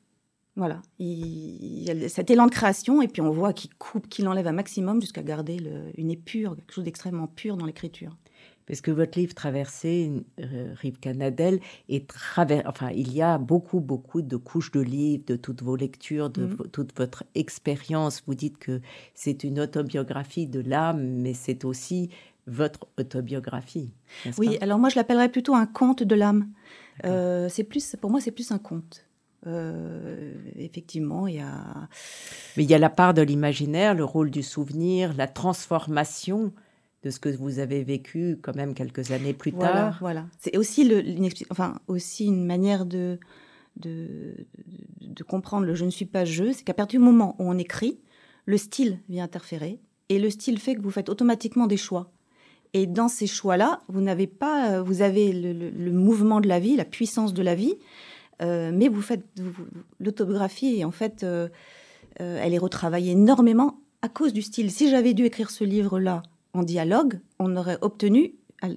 Voilà, 0.57 0.81
il, 1.01 1.83
y 1.83 1.91
a 1.91 2.09
cet 2.09 2.31
élan 2.31 2.47
de 2.47 2.53
création 2.53 3.03
et 3.03 3.09
puis 3.09 3.21
on 3.21 3.31
voit 3.31 3.53
qu'il 3.53 3.75
coupe, 3.75 4.09
qu'il 4.09 4.29
enlève 4.29 4.47
un 4.47 4.53
maximum 4.53 5.01
jusqu'à 5.01 5.23
garder 5.23 5.59
le, 5.59 5.91
une 5.97 6.13
épure, 6.13 6.55
quelque 6.55 6.73
chose 6.73 6.85
d'extrêmement 6.85 7.27
pur 7.27 7.57
dans 7.57 7.67
l'écriture 7.67 8.17
parce 8.67 8.81
que 8.81 8.91
votre 8.91 9.19
livre 9.19 9.35
Traversée, 9.35 10.11
euh, 10.41 10.73
Rive 10.77 10.99
Canadelle, 10.99 11.61
est 11.89 12.11
enfin, 12.67 12.91
il 12.91 13.13
y 13.13 13.21
a 13.21 13.39
beaucoup, 13.39 13.81
beaucoup 13.81 14.23
de 14.23 14.37
couches 14.37 14.71
de 14.71 14.81
livres, 14.81 15.25
de 15.27 15.37
toutes 15.37 15.63
vos 15.63 15.77
lectures, 15.77 16.31
de 16.31 16.47
mm. 16.47 16.69
toute 16.73 16.97
votre 16.97 17.25
expérience. 17.35 18.23
Vous 18.27 18.35
dites 18.35 18.59
que 18.59 18.81
c'est 19.15 19.45
une 19.45 19.61
autobiographie 19.61 20.47
de 20.47 20.61
l'âme, 20.61 21.03
mais 21.03 21.35
c'est 21.35 21.65
aussi 21.65 22.11
votre 22.47 22.87
autobiographie. 22.99 23.91
Oui, 24.39 24.59
alors 24.61 24.79
moi 24.79 24.89
je 24.89 24.97
l'appellerais 24.97 25.31
plutôt 25.31 25.55
un 25.55 25.67
conte 25.67 26.03
de 26.03 26.15
l'âme. 26.15 26.49
Euh, 27.05 27.49
c'est 27.49 27.65
plus, 27.65 27.97
pour 28.01 28.11
moi, 28.11 28.21
c'est 28.21 28.31
plus 28.31 28.53
un 28.53 28.59
conte. 28.59 29.04
Euh, 29.47 30.33
effectivement, 30.57 31.27
il 31.27 31.37
y 31.37 31.41
a. 31.41 31.89
Mais 32.57 32.65
il 32.65 32.71
y 32.71 32.75
a 32.75 32.79
la 32.79 32.91
part 32.91 33.15
de 33.15 33.23
l'imaginaire, 33.23 33.95
le 33.95 34.05
rôle 34.05 34.31
du 34.31 34.43
souvenir, 34.43 35.15
la 35.15 35.27
transformation 35.27 36.53
de 37.03 37.11
ce 37.11 37.21
que 37.21 37.29
vous 37.29 37.59
avez 37.59 37.85
vécu 37.85 38.39
quand 38.43 38.57
même 38.57 38.75
quelques 38.75 39.11
années 39.11 39.35
plus 39.35 39.53
tard. 39.53 39.99
Voilà, 40.01 40.27
c'est 40.39 40.57
aussi, 40.57 40.85
le, 40.85 41.07
une, 41.07 41.29
enfin, 41.51 41.79
aussi 41.87 42.25
une 42.25 42.47
manière 42.47 42.87
de, 42.87 43.19
de, 43.77 44.47
de, 45.03 45.23
comprendre 45.23 45.67
le 45.67 45.75
je 45.75 45.85
ne 45.85 45.91
suis 45.91 46.07
pas 46.07 46.25
je, 46.25 46.53
c'est 46.53 46.65
qu'à 46.65 46.73
partir 46.73 46.99
du 47.01 47.05
moment 47.05 47.37
où 47.39 47.45
on 47.51 47.59
écrit, 47.59 48.01
le 48.47 48.57
style 48.57 49.01
vient 49.11 49.25
interférer 49.25 49.81
et 50.09 50.19
le 50.19 50.31
style 50.31 50.59
fait 50.59 50.77
que 50.77 50.81
vous 50.81 50.91
faites 50.91 51.11
automatiquement 51.11 51.67
des 51.67 51.77
choix. 51.77 52.11
Et 52.73 52.87
dans 52.87 53.09
ces 53.09 53.27
choix-là, 53.27 53.83
vous 53.89 54.01
n'avez 54.01 54.27
pas, 54.27 54.83
vous 54.83 55.01
avez 55.01 55.33
le, 55.33 55.93
mouvement 55.93 56.41
de 56.41 56.49
la 56.49 56.59
vie, 56.59 56.75
la 56.75 56.85
puissance 56.85 57.33
de 57.33 57.43
la 57.43 57.55
vie, 57.55 57.77
euh, 58.43 58.71
mais 58.73 58.89
vous 58.89 59.03
faites 59.03 59.25
l'autobiographie 60.01 60.79
et 60.79 60.85
en 60.85 60.91
fait, 60.91 61.23
euh, 61.23 61.49
euh, 62.21 62.39
elle 62.43 62.55
est 62.55 62.59
retravaillée 62.59 63.13
énormément 63.13 63.81
à 64.03 64.09
cause 64.09 64.33
du 64.33 64.43
style. 64.43 64.71
Si 64.71 64.91
j'avais 64.91 65.15
dû 65.15 65.25
écrire 65.25 65.51
ce 65.51 65.65
livre-là 65.65 66.23
en 66.53 66.63
dialogue, 66.63 67.21
on 67.39 67.57
aurait 67.57 67.79
obtenu 67.81 68.35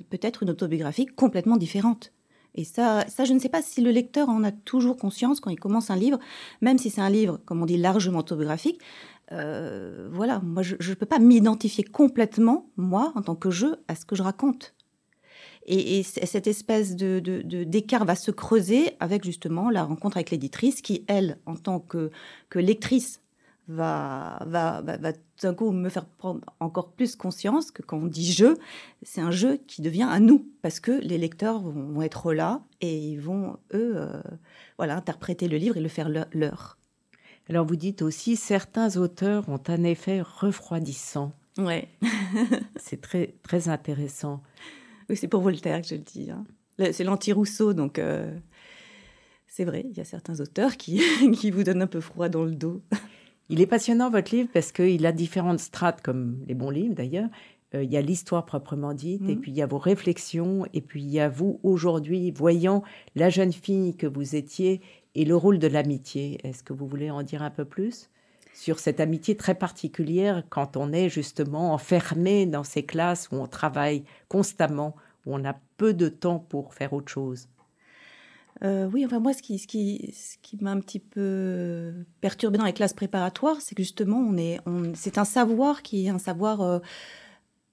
peut-être 0.10 0.44
une 0.44 0.50
autobiographie 0.50 1.06
complètement 1.06 1.58
différente. 1.58 2.12
Et 2.56 2.64
ça, 2.64 3.06
ça, 3.08 3.24
je 3.24 3.34
ne 3.34 3.40
sais 3.40 3.50
pas 3.50 3.62
si 3.62 3.82
le 3.82 3.92
lecteur 3.92 4.30
en 4.30 4.44
a 4.44 4.52
toujours 4.52 4.98
conscience 4.98 5.40
quand 5.40 5.52
il 5.52 5.60
commence 5.60 5.92
un 5.92 5.96
livre, 5.96 6.18
même 6.62 6.80
si 6.80 6.90
c'est 6.90 7.02
un 7.02 7.10
livre, 7.10 7.40
comme 7.46 7.62
on 7.62 7.68
dit, 7.68 7.78
largement 7.78 8.20
autobiographique. 8.20 8.82
Voilà, 9.30 10.40
moi, 10.44 10.64
je 10.64 10.76
ne 10.76 10.96
peux 10.96 11.06
pas 11.06 11.20
m'identifier 11.20 11.84
complètement, 11.84 12.70
moi, 12.76 13.12
en 13.16 13.22
tant 13.22 13.36
que 13.36 13.52
je, 13.52 13.68
à 13.88 13.96
ce 13.96 14.06
que 14.06 14.16
je 14.16 14.24
raconte. 14.24 14.74
Et, 15.70 16.04
cette 16.04 16.48
espèce 16.48 16.96
de, 16.96 17.20
d'écart 17.64 18.06
va 18.06 18.16
se 18.16 18.32
creuser 18.32 18.92
avec 19.02 19.26
justement 19.26 19.70
la 19.70 19.84
rencontre 19.84 20.18
avec 20.18 20.32
l'éditrice 20.32 20.82
qui, 20.82 21.04
elle, 21.08 21.38
en 21.46 21.56
tant 21.56 21.80
que, 21.80 22.10
que 22.50 22.60
lectrice, 22.60 23.22
va, 23.68 24.40
va, 24.46 24.82
va, 24.82 24.98
va 24.98 25.14
tout 25.14 25.20
d'un 25.44 25.54
coup 25.54 25.72
me 25.72 25.90
faire 25.90 26.06
prendre 26.06 26.42
encore 26.60 26.92
plus 26.92 27.16
conscience 27.16 27.72
que 27.72 27.82
quand 27.82 27.98
on 27.98 28.08
dit 28.08 28.32
jeu, 28.32 28.58
c'est 29.04 29.22
un 29.22 29.32
jeu 29.32 29.60
qui 29.68 29.82
devient 29.82 30.08
à 30.10 30.20
nous, 30.20 30.48
parce 30.62 30.80
que 30.80 30.92
les 30.92 31.18
lecteurs 31.18 31.60
vont, 31.60 32.02
être 32.02 32.34
là 32.34 32.62
et 32.82 32.98
ils 32.98 33.20
vont, 33.20 33.58
eux, 33.74 33.94
euh, 33.98 34.22
voilà, 34.78 34.96
interpréter 34.96 35.48
le 35.48 35.58
livre 35.58 35.78
et 35.78 35.82
le 35.82 35.90
faire 35.90 36.10
leur. 36.32 36.78
Alors 37.50 37.66
vous 37.66 37.76
dites 37.76 38.02
aussi, 38.02 38.36
certains 38.36 38.98
auteurs 38.98 39.48
ont 39.50 39.62
un 39.68 39.84
effet 39.84 40.22
refroidissant. 40.22 41.34
Ouais. 41.58 41.88
c'est 42.78 43.02
très, 43.02 43.36
très 43.44 43.70
intéressant. 43.70 44.42
Oui, 45.10 45.16
c'est 45.16 45.28
pour 45.28 45.42
Voltaire 45.42 45.82
que 45.82 45.88
je 45.88 45.96
le 45.96 46.02
dis. 46.02 46.30
Hein. 46.32 46.46
C'est 46.92 47.04
l'anti-Rousseau, 47.04 47.74
donc... 47.74 48.00
Euh, 48.00 48.38
c'est 49.48 49.66
vrai, 49.66 49.86
il 49.90 49.98
y 49.98 50.02
a 50.02 50.06
certains 50.06 50.40
auteurs 50.40 50.78
qui, 50.78 51.02
qui 51.34 51.50
vous 51.50 51.64
donnent 51.64 51.82
un 51.82 51.88
peu 51.88 52.02
froid 52.02 52.30
dans 52.30 52.44
le 52.44 52.52
dos. 52.52 52.84
Il 53.50 53.62
est 53.62 53.66
passionnant, 53.66 54.10
votre 54.10 54.36
livre, 54.36 54.50
parce 54.54 54.72
qu'il 54.72 55.06
a 55.06 55.12
différentes 55.12 55.60
strates, 55.60 56.02
comme 56.02 56.44
les 56.48 56.54
bons 56.54 56.70
livres 56.70 56.94
d'ailleurs. 56.94 57.30
Euh, 57.74 57.84
il 57.84 57.92
y 57.92 57.98
a 57.98 58.02
l'histoire 58.02 58.46
proprement 58.46 58.94
dite, 58.94 59.24
et 59.28 59.36
mhm. 59.36 59.42
puis 59.42 59.52
il 59.52 59.58
y 59.58 59.62
a 59.62 59.66
vos 59.66 59.78
réflexions, 59.78 60.66
et 60.74 60.82
puis 60.82 61.02
il 61.02 61.10
y 61.10 61.20
a 61.20 61.30
vous 61.30 61.60
aujourd'hui, 61.64 62.32
voyant 62.32 62.84
la 63.16 63.30
jeune 63.30 63.54
fille 63.54 63.96
que 63.96 64.08
vous 64.08 64.36
étiez 64.36 64.82
et 65.16 65.26
le 65.26 65.36
rôle 65.36 65.60
de 65.60 65.68
l'amitié. 65.68 66.40
Est-ce 66.44 66.64
que 66.64 66.74
vous 66.74 66.88
voulez 66.88 67.10
en 67.10 67.24
dire 67.24 67.42
un 67.42 67.50
peu 67.50 67.66
plus? 67.66 68.10
Sur 68.58 68.80
cette 68.80 69.00
amitié 69.00 69.38
très 69.38 69.54
particulière 69.54 70.42
quand 70.50 70.78
on 70.78 70.92
est 70.92 71.10
justement 71.10 71.74
enfermé 71.74 72.48
dans 72.48 72.64
ces 72.64 72.84
classes 72.84 73.30
où 73.32 73.36
on 73.36 73.46
travaille 73.46 74.04
constamment, 74.30 74.96
où 75.28 75.36
on 75.36 75.46
a 75.46 75.56
peu 75.78 75.94
de 75.94 76.10
temps 76.10 76.40
pour 76.40 76.74
faire 76.74 76.94
autre 76.94 77.12
chose 77.12 77.48
euh, 78.64 78.90
oui, 78.92 79.06
enfin 79.06 79.20
moi, 79.20 79.34
ce 79.34 79.44
qui, 79.44 79.60
ce 79.60 79.68
qui, 79.68 80.12
ce 80.18 80.36
qui 80.42 80.58
m'a 80.60 80.72
un 80.72 80.80
petit 80.80 80.98
peu 80.98 81.94
perturbé 82.22 82.58
dans 82.58 82.66
les 82.66 82.74
classes 82.74 82.96
préparatoires, 82.96 83.62
c'est 83.62 83.76
que 83.76 83.84
justement, 83.84 84.18
on 84.18 84.36
est, 84.36 84.60
on, 84.66 84.94
c'est 84.96 85.20
un 85.20 85.26
savoir 85.26 85.84
qui 85.84 86.08
est 86.08 86.10
un 86.10 86.18
savoir. 86.18 86.62
Euh, 86.62 86.80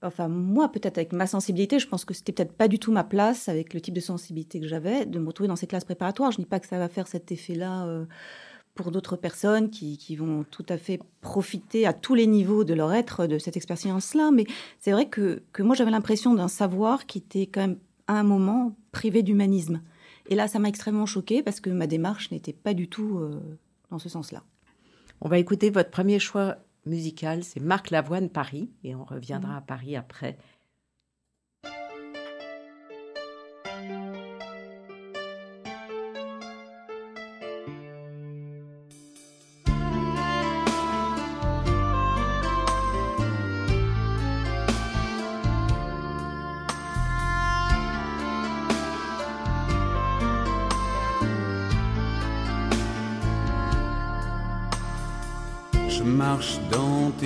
enfin, 0.03 0.27
moi, 0.27 0.71
peut-être 0.71 0.99
avec 0.99 1.11
ma 1.11 1.25
sensibilité, 1.25 1.79
je 1.79 1.87
pense 1.87 2.05
que 2.05 2.13
c'était 2.13 2.33
peut-être 2.33 2.53
pas 2.53 2.67
du 2.67 2.77
tout 2.77 2.91
ma 2.91 3.03
place 3.03 3.49
avec 3.49 3.73
le 3.73 3.81
type 3.81 3.95
de 3.95 3.99
sensibilité 3.99 4.59
que 4.59 4.67
j'avais 4.67 5.07
de 5.07 5.17
me 5.17 5.25
retrouver 5.25 5.47
dans 5.47 5.55
ces 5.55 5.65
classes 5.65 5.85
préparatoires. 5.85 6.31
Je 6.31 6.37
ne 6.37 6.43
dis 6.43 6.49
pas 6.49 6.59
que 6.59 6.67
ça 6.67 6.77
va 6.77 6.87
faire 6.87 7.07
cet 7.07 7.31
effet-là 7.31 7.87
euh, 7.87 8.05
pour 8.75 8.91
d'autres 8.91 9.15
personnes 9.15 9.69
qui, 9.69 9.97
qui, 9.97 10.15
vont 10.17 10.43
tout 10.43 10.65
à 10.69 10.77
fait 10.77 10.99
profiter 11.21 11.87
à 11.87 11.93
tous 11.93 12.13
les 12.13 12.27
niveaux 12.27 12.65
de 12.65 12.73
leur 12.73 12.93
être 12.93 13.25
de 13.25 13.39
cette 13.39 13.55
expérience-là, 13.55 14.31
mais 14.31 14.45
c'est 14.79 14.91
vrai 14.91 15.07
que, 15.07 15.41
que 15.53 15.63
moi, 15.63 15.75
j'avais 15.75 15.91
l'impression 15.91 16.33
d'un 16.33 16.49
savoir 16.49 17.05
qui 17.05 17.19
était 17.19 17.47
quand 17.47 17.61
même 17.61 17.77
à 18.07 18.19
un 18.19 18.23
moment 18.23 18.75
privé 18.91 19.23
d'humanisme. 19.23 19.81
Et 20.27 20.35
là, 20.35 20.47
ça 20.47 20.59
m'a 20.59 20.67
extrêmement 20.67 21.05
choquée 21.05 21.41
parce 21.41 21.59
que 21.59 21.69
ma 21.69 21.87
démarche 21.87 22.31
n'était 22.31 22.53
pas 22.53 22.73
du 22.73 22.87
tout 22.87 23.17
euh, 23.19 23.39
dans 23.91 23.99
ce 23.99 24.09
sens-là. 24.09 24.43
On 25.21 25.29
va 25.29 25.39
écouter 25.39 25.69
votre 25.69 25.89
premier 25.89 26.19
choix 26.19 26.57
musical, 26.85 27.43
c'est 27.43 27.61
Marc 27.61 27.89
Lavoine 27.89 28.29
Paris, 28.29 28.69
et 28.83 28.93
on 28.93 29.03
reviendra 29.03 29.53
mmh. 29.53 29.57
à 29.57 29.61
Paris 29.61 29.95
après 29.95 30.37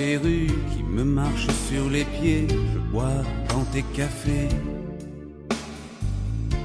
qui 0.00 0.82
me 0.82 1.04
marche 1.04 1.46
sur 1.68 1.90
les 1.90 2.04
pieds, 2.04 2.46
je 2.48 2.78
bois 2.90 3.22
dans 3.50 3.64
tes 3.70 3.82
cafés. 3.94 4.48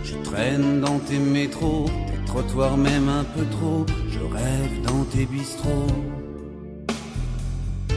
Je 0.04 0.15
traîne 0.24 0.80
dans 0.80 1.00
tes 1.00 1.20
métros, 1.20 1.86
tes 2.08 2.25
trottoirs 2.25 2.77
même 2.77 3.10
un 3.10 3.25
peu 3.25 3.46
trop, 3.51 3.86
je 4.10 4.20
rêve 4.20 4.82
dans 4.88 5.04
tes 5.12 5.25
bistrots. 5.25 5.98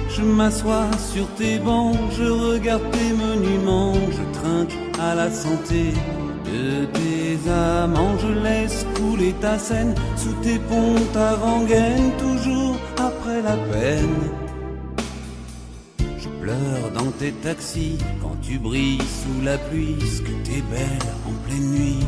Je 0.09 0.23
m'assois 0.23 0.90
sur 1.12 1.28
tes 1.37 1.59
bancs, 1.61 1.97
je 2.18 2.25
regarde 2.25 2.90
tes 2.90 3.12
monuments, 3.12 3.95
je 3.95 4.40
trinque 4.40 4.76
à 5.00 5.14
la 5.14 5.30
santé 5.30 5.92
de 6.47 6.85
tes 6.87 7.50
amants, 7.50 8.18
je 8.18 8.33
laisse 8.42 8.85
couler 8.97 9.35
ta 9.40 9.57
scène 9.57 9.95
sous 10.16 10.35
tes 10.42 10.59
ponts, 10.59 10.97
ta 11.12 11.37
rengaine, 11.37 12.11
toujours 12.18 12.76
après 12.97 13.40
la 13.40 13.57
peine. 13.71 14.38
Dans 16.95 17.11
tes 17.19 17.33
taxis 17.33 17.99
quand 18.23 18.37
tu 18.40 18.59
brilles 18.59 18.99
sous 19.02 19.45
la 19.45 19.59
pluie, 19.59 19.99
ce 20.00 20.23
que 20.23 20.33
t'es 20.45 20.62
belle 20.71 21.09
en 21.26 21.33
pleine 21.47 21.71
nuit. 21.73 22.07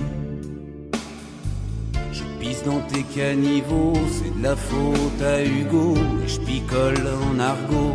Je 2.10 2.22
pisse 2.40 2.62
dans 2.64 2.80
tes 2.80 3.02
caniveaux, 3.02 3.92
c'est 4.10 4.38
de 4.38 4.42
la 4.42 4.56
faute 4.56 5.22
à 5.22 5.44
Hugo, 5.44 5.94
et 6.24 6.28
je 6.28 6.40
picole 6.40 7.06
en 7.28 7.38
argot. 7.38 7.94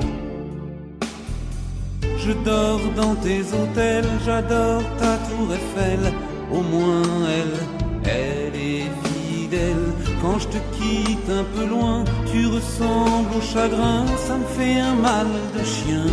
Je 2.18 2.32
dors 2.44 2.82
dans 2.96 3.16
tes 3.16 3.42
hôtels, 3.42 4.06
j'adore 4.24 4.84
ta 5.00 5.18
tour 5.28 5.52
Eiffel, 5.52 6.14
au 6.52 6.62
moins 6.62 7.04
elle, 7.38 7.58
elle 8.04 8.56
est 8.56 8.90
fidèle. 9.04 9.85
Quand 10.26 10.40
je 10.40 10.48
te 10.48 10.58
quitte 10.76 11.30
un 11.30 11.46
peu 11.54 11.66
loin, 11.68 12.04
tu 12.32 12.48
ressembles 12.48 13.30
au 13.38 13.42
chagrin, 13.42 14.08
ça 14.26 14.36
me 14.38 14.48
fait 14.58 14.80
un 14.80 14.96
mal 14.96 15.28
de 15.56 15.64
chien. 15.64 16.08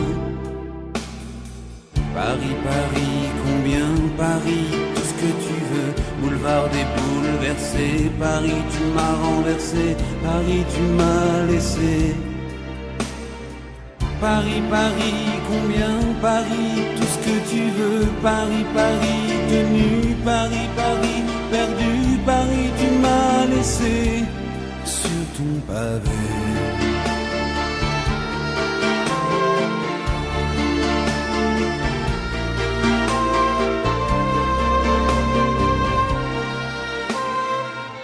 Paris, 2.14 2.56
Paris, 2.70 3.18
combien 3.44 3.88
Paris, 4.18 4.68
tout 4.94 5.06
ce 5.10 5.14
que 5.22 5.30
tu 5.46 5.56
veux, 5.70 5.92
boulevard 6.20 6.68
des 6.74 6.86
bouleversés, 6.94 8.10
Paris, 8.20 8.62
tu 8.74 8.82
m'as 8.94 9.14
renversé, 9.26 9.96
Paris, 10.22 10.64
tu 10.74 10.82
m'as 10.98 11.46
laissé. 11.50 12.14
Paris, 14.20 14.62
Paris, 14.70 15.24
combien 15.48 15.94
Paris, 16.20 16.72
tout 16.96 17.10
ce 17.14 17.18
que 17.26 17.36
tu 17.50 17.62
veux, 17.78 18.06
Paris, 18.22 18.66
Paris, 18.74 19.24
tenu, 19.48 20.14
Paris, 20.22 20.68
Paris, 20.76 21.22
perdu, 21.50 22.18
Paris, 22.26 22.68
tu 22.78 22.91
laissé 23.54 24.24
sur 24.84 25.20
ton 25.36 25.60
pavé. 25.66 26.10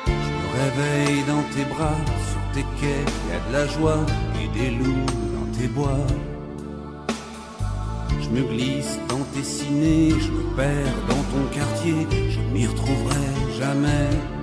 Je 0.06 0.30
me 0.34 0.48
réveille 0.60 1.22
dans 1.26 1.44
tes 1.54 1.64
bras, 1.64 2.00
sur 2.30 2.42
tes 2.54 2.66
quais, 2.80 3.04
y 3.28 3.34
a 3.34 3.40
de 3.48 3.52
la 3.52 3.66
joie 3.66 4.06
et 4.40 4.58
des 4.58 4.70
loups 4.70 5.28
bois. 5.66 6.06
Je 8.20 8.28
me 8.28 8.42
glisse 8.42 8.98
dans 9.08 9.24
tes 9.34 9.42
ciné, 9.42 10.10
je 10.10 10.30
me 10.30 10.42
perds 10.54 11.00
dans 11.08 11.24
ton 11.32 11.44
quartier, 11.52 12.06
je 12.30 12.40
m'y 12.52 12.66
retrouverai 12.66 13.26
jamais. 13.58 14.37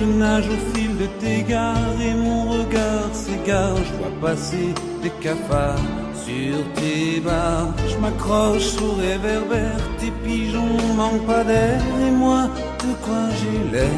Je 0.00 0.06
nage 0.06 0.48
au 0.48 0.74
fil 0.74 0.96
de 0.96 1.06
tes 1.20 1.42
gares 1.42 2.00
et 2.00 2.14
mon 2.14 2.48
regard 2.48 3.14
s'égare, 3.14 3.76
je 3.76 3.92
vois 3.98 4.20
passer 4.22 4.68
des 5.02 5.10
cafards 5.20 5.76
sur 6.14 6.56
tes 6.72 7.20
bars. 7.20 7.74
Je 7.86 7.98
m'accroche 7.98 8.80
au 8.80 8.92
réverbère, 8.92 9.76
tes 9.98 10.10
pigeons 10.24 10.94
manquent 10.96 11.26
pas 11.26 11.44
d'air 11.44 11.82
et 12.06 12.10
moi 12.12 12.48
de 12.78 13.04
quoi 13.04 13.28
j'ai 13.38 13.72
l'air? 13.72 13.90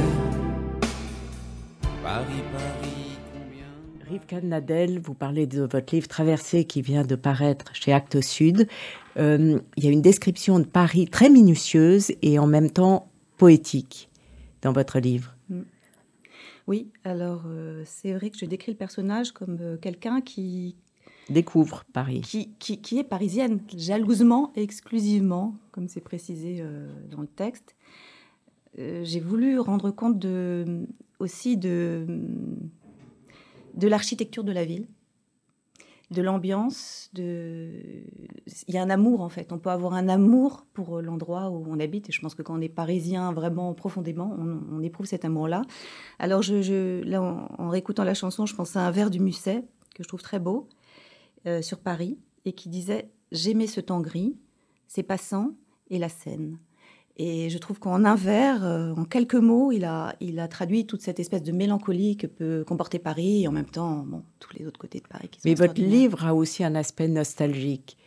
Paris, 2.03 2.43
Paris. 2.53 3.19
Rivka 4.11 4.41
Nadel, 4.41 4.99
vous 4.99 5.15
parlez 5.15 5.47
de 5.47 5.63
votre 5.63 5.95
livre 5.95 6.09
Traversée 6.09 6.65
qui 6.65 6.83
vient 6.83 7.05
de 7.05 7.15
paraître 7.15 7.67
chez 7.75 7.93
Actes 7.93 8.21
Sud. 8.23 8.67
Euh, 9.19 9.61
il 9.77 9.85
y 9.85 9.87
a 9.87 9.91
une 9.93 10.03
description 10.03 10.59
de 10.59 10.65
Paris 10.65 11.07
très 11.07 11.31
minutieuse 11.31 12.11
et 12.23 12.41
en 12.41 12.49
même 12.49 12.73
temps 12.73 13.07
poétique 13.39 14.11
dans 14.63 14.73
votre 14.73 14.99
livre. 14.99 15.37
Oui, 16.67 16.91
alors 17.05 17.43
euh, 17.47 17.83
c'est 17.85 18.13
vrai 18.13 18.31
que 18.31 18.39
je 18.39 18.45
décris 18.45 18.73
le 18.73 18.79
personnage 18.79 19.33
comme 19.33 19.59
euh, 19.61 19.77
quelqu'un 19.77 20.21
qui 20.21 20.77
découvre 21.29 21.85
Paris. 21.93 22.21
Qui, 22.21 22.79
qui, 22.79 22.99
est 22.99 23.05
parisienne, 23.05 23.61
jalousement 23.77 24.53
et 24.57 24.63
exclusivement, 24.63 25.57
comme 25.71 25.89
c'est 25.89 26.01
précisé 26.01 26.65
dans 27.11 27.21
le 27.21 27.29
texte. 27.29 27.77
J'ai 28.77 29.21
voulu 29.21 29.61
rendre 29.61 29.93
compte 29.93 30.19
de, 30.19 30.87
aussi 31.21 31.57
de 31.57 32.07
de 33.75 33.89
l'architecture 33.89 34.45
de 34.45 34.53
la 34.53 34.65
ville, 34.65 34.87
de 36.13 36.23
l'ambiance, 36.23 37.11
de... 37.15 37.71
il 38.69 38.75
y 38.75 38.79
a 38.79 38.83
un 38.83 38.91
amour 38.91 39.23
en 39.23 39.29
fait. 39.29 39.53
On 39.53 39.59
peut 39.59 39.71
avoir 39.71 39.95
un 39.95 40.09
amour 40.09 40.67
pour 40.73 41.01
l'endroit 41.01 41.51
où 41.51 41.65
on 41.69 41.81
habite. 41.81 42.09
Et 42.09 42.13
je 42.13 42.21
pense 42.21 42.35
que 42.35 42.43
quand 42.43 42.57
on 42.57 42.61
est 42.61 42.69
parisien 42.69 43.33
vraiment 43.33 43.75
profondément, 43.75 44.37
on, 44.39 44.83
éprouve 44.83 45.07
cet 45.07 45.25
amour-là. 45.25 45.63
Alors 46.19 46.43
je, 46.43 47.03
là, 47.05 47.23
en, 47.23 47.69
réécoutant 47.69 48.05
la 48.05 48.15
chanson, 48.15 48.47
je 48.47 48.55
pense 48.55 48.77
à 48.77 48.87
un 48.87 48.91
vers 48.91 49.11
du 49.11 49.21
Musset 49.21 49.65
que 49.95 50.03
je 50.03 50.09
trouve 50.09 50.23
très 50.23 50.39
beau 50.39 50.69
euh, 51.47 51.63
sur 51.63 51.79
Paris 51.79 52.19
et 52.45 52.53
qui 52.53 52.69
disait 52.69 53.11
J'aimais 53.31 53.67
ce 53.67 53.81
temps 53.81 54.01
gris, 54.01 54.37
ses 54.87 55.03
passants 55.03 55.53
et 55.89 55.99
la 55.99 56.09
Seine. 56.09 56.59
Et 57.17 57.51
je 57.51 57.59
trouve 57.59 57.79
qu'en 57.79 58.05
un 58.05 58.15
vers, 58.15 58.65
euh, 58.65 58.95
en 58.95 59.05
quelques 59.05 59.35
mots, 59.35 59.71
il 59.71 59.85
a, 59.85 60.17
il 60.21 60.39
a 60.41 60.49
traduit 60.49 60.87
toute 60.87 61.03
cette 61.03 61.21
espèce 61.21 61.43
de 61.43 61.53
mélancolie 61.53 62.17
que 62.17 62.27
peut 62.27 62.65
comporter 62.67 62.99
Paris 62.99 63.43
et 63.43 63.49
en 63.49 63.53
même 63.53 63.67
temps, 63.67 64.05
bon, 64.07 64.23
tous 64.41 64.57
les 64.57 64.67
autres 64.67 64.81
côtés 64.81 65.01
de 65.01 65.09
Paris. 65.09 65.29
Qui 65.29 65.41
Mais 65.45 65.55
votre 65.55 65.81
livre 65.81 66.25
a 66.25 66.35
aussi 66.35 66.65
un 66.65 66.75
aspect 66.75 67.09
nostalgique. 67.09 67.99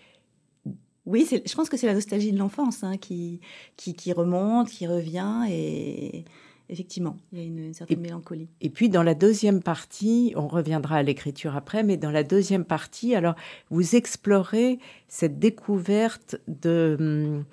Oui, 1.05 1.27
je 1.29 1.55
pense 1.55 1.69
que 1.69 1.77
c'est 1.77 1.85
la 1.85 1.93
nostalgie 1.93 2.31
de 2.31 2.39
l'enfance 2.39 2.83
hein, 2.83 2.97
qui, 2.97 3.39
qui, 3.77 3.93
qui, 3.93 4.11
remonte, 4.11 4.69
qui 4.69 4.87
revient. 4.87 5.45
Et, 5.49 6.25
effectivement, 6.69 7.17
il 7.31 7.37
y 7.37 7.41
a 7.41 7.45
une, 7.45 7.73
certaine 7.73 7.99
mélancolie. 7.99 8.49
Et 8.61 8.69
puis 8.69 8.89
dans 8.89 9.03
la 9.03 9.13
deuxième 9.13 9.61
partie, 9.61 10.33
on 10.35 10.47
reviendra 10.47 10.97
à 10.97 11.03
l'écriture 11.03 11.55
après, 11.55 11.83
mais 11.83 11.97
dans 11.97 12.11
la 12.11 12.23
deuxième 12.23 12.65
partie, 12.65 13.15
alors 13.15 13.35
vous 13.69 13.95
explorez 13.95 14.79
cette 15.07 15.39
découverte 15.39 16.37
de, 16.47 16.97
hum, 16.99 17.45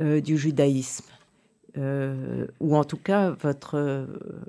euh, 0.00 0.20
du 0.20 0.36
judaïsme. 0.36 1.06
Euh, 1.76 2.46
ou 2.60 2.76
en 2.76 2.84
tout 2.84 2.96
cas 2.96 3.30
votre, 3.30 4.06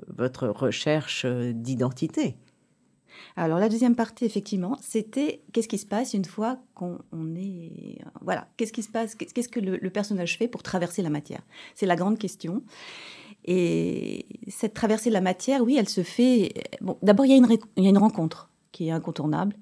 votre 0.08 0.46
recherche 0.46 1.26
d'identité. 1.26 2.36
Alors 3.36 3.58
la 3.58 3.68
deuxième 3.68 3.96
partie, 3.96 4.24
effectivement, 4.24 4.78
c'était 4.80 5.42
qu'est-ce 5.52 5.68
qui 5.68 5.78
se 5.78 5.86
passe 5.86 6.14
une 6.14 6.24
fois 6.24 6.58
qu'on 6.74 6.98
est... 7.36 7.98
Voilà, 8.22 8.48
qu'est-ce 8.56 8.72
qui 8.72 8.82
se 8.82 8.88
passe, 8.88 9.14
qu'est-ce 9.14 9.48
que 9.48 9.60
le, 9.60 9.90
personnage 9.90 10.38
fait 10.38 10.48
pour 10.48 10.62
traverser 10.62 11.02
la 11.02 11.10
matière? 11.10 11.42
C'est 11.74 11.86
la 11.86 11.96
grande 11.96 12.18
question. 12.18 12.62
Et 13.44 14.26
cette 14.48 14.74
traversée 14.74 15.10
de 15.10 15.14
la 15.14 15.20
matière, 15.20 15.62
oui, 15.62 15.76
elle 15.78 15.88
se 15.88 16.02
fait... 16.02 16.54
Bon, 16.80 16.98
d'abord, 17.02 17.26
il, 17.26 17.32
il 17.76 17.84
y 17.84 17.86
a 17.86 17.90
une 17.90 17.98
rencontre 17.98 18.50
qui 18.72 18.88
est 18.88 18.90
incontournable, 18.90 19.56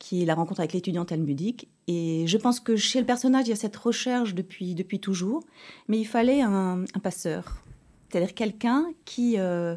qui 0.00 0.22
est 0.22 0.24
la 0.24 0.34
rencontre 0.34 0.60
avec 0.60 0.72
l'étudiant 0.72 1.04
talmudique. 1.04 1.68
Et 1.86 2.24
je 2.26 2.36
pense 2.38 2.58
que 2.58 2.74
chez 2.74 2.98
le 2.98 3.06
personnage, 3.06 3.46
il 3.46 3.50
y 3.50 3.52
a 3.52 3.56
cette 3.56 3.76
recherche 3.76 4.34
depuis, 4.34 4.74
depuis 4.74 4.98
toujours, 4.98 5.44
mais 5.86 5.98
il 5.98 6.06
fallait 6.06 6.40
un, 6.40 6.84
passeur, 7.02 7.62
c'est-à-dire 8.08 8.34
quelqu'un 8.34 8.86
qui, 9.04 9.38
euh, 9.38 9.76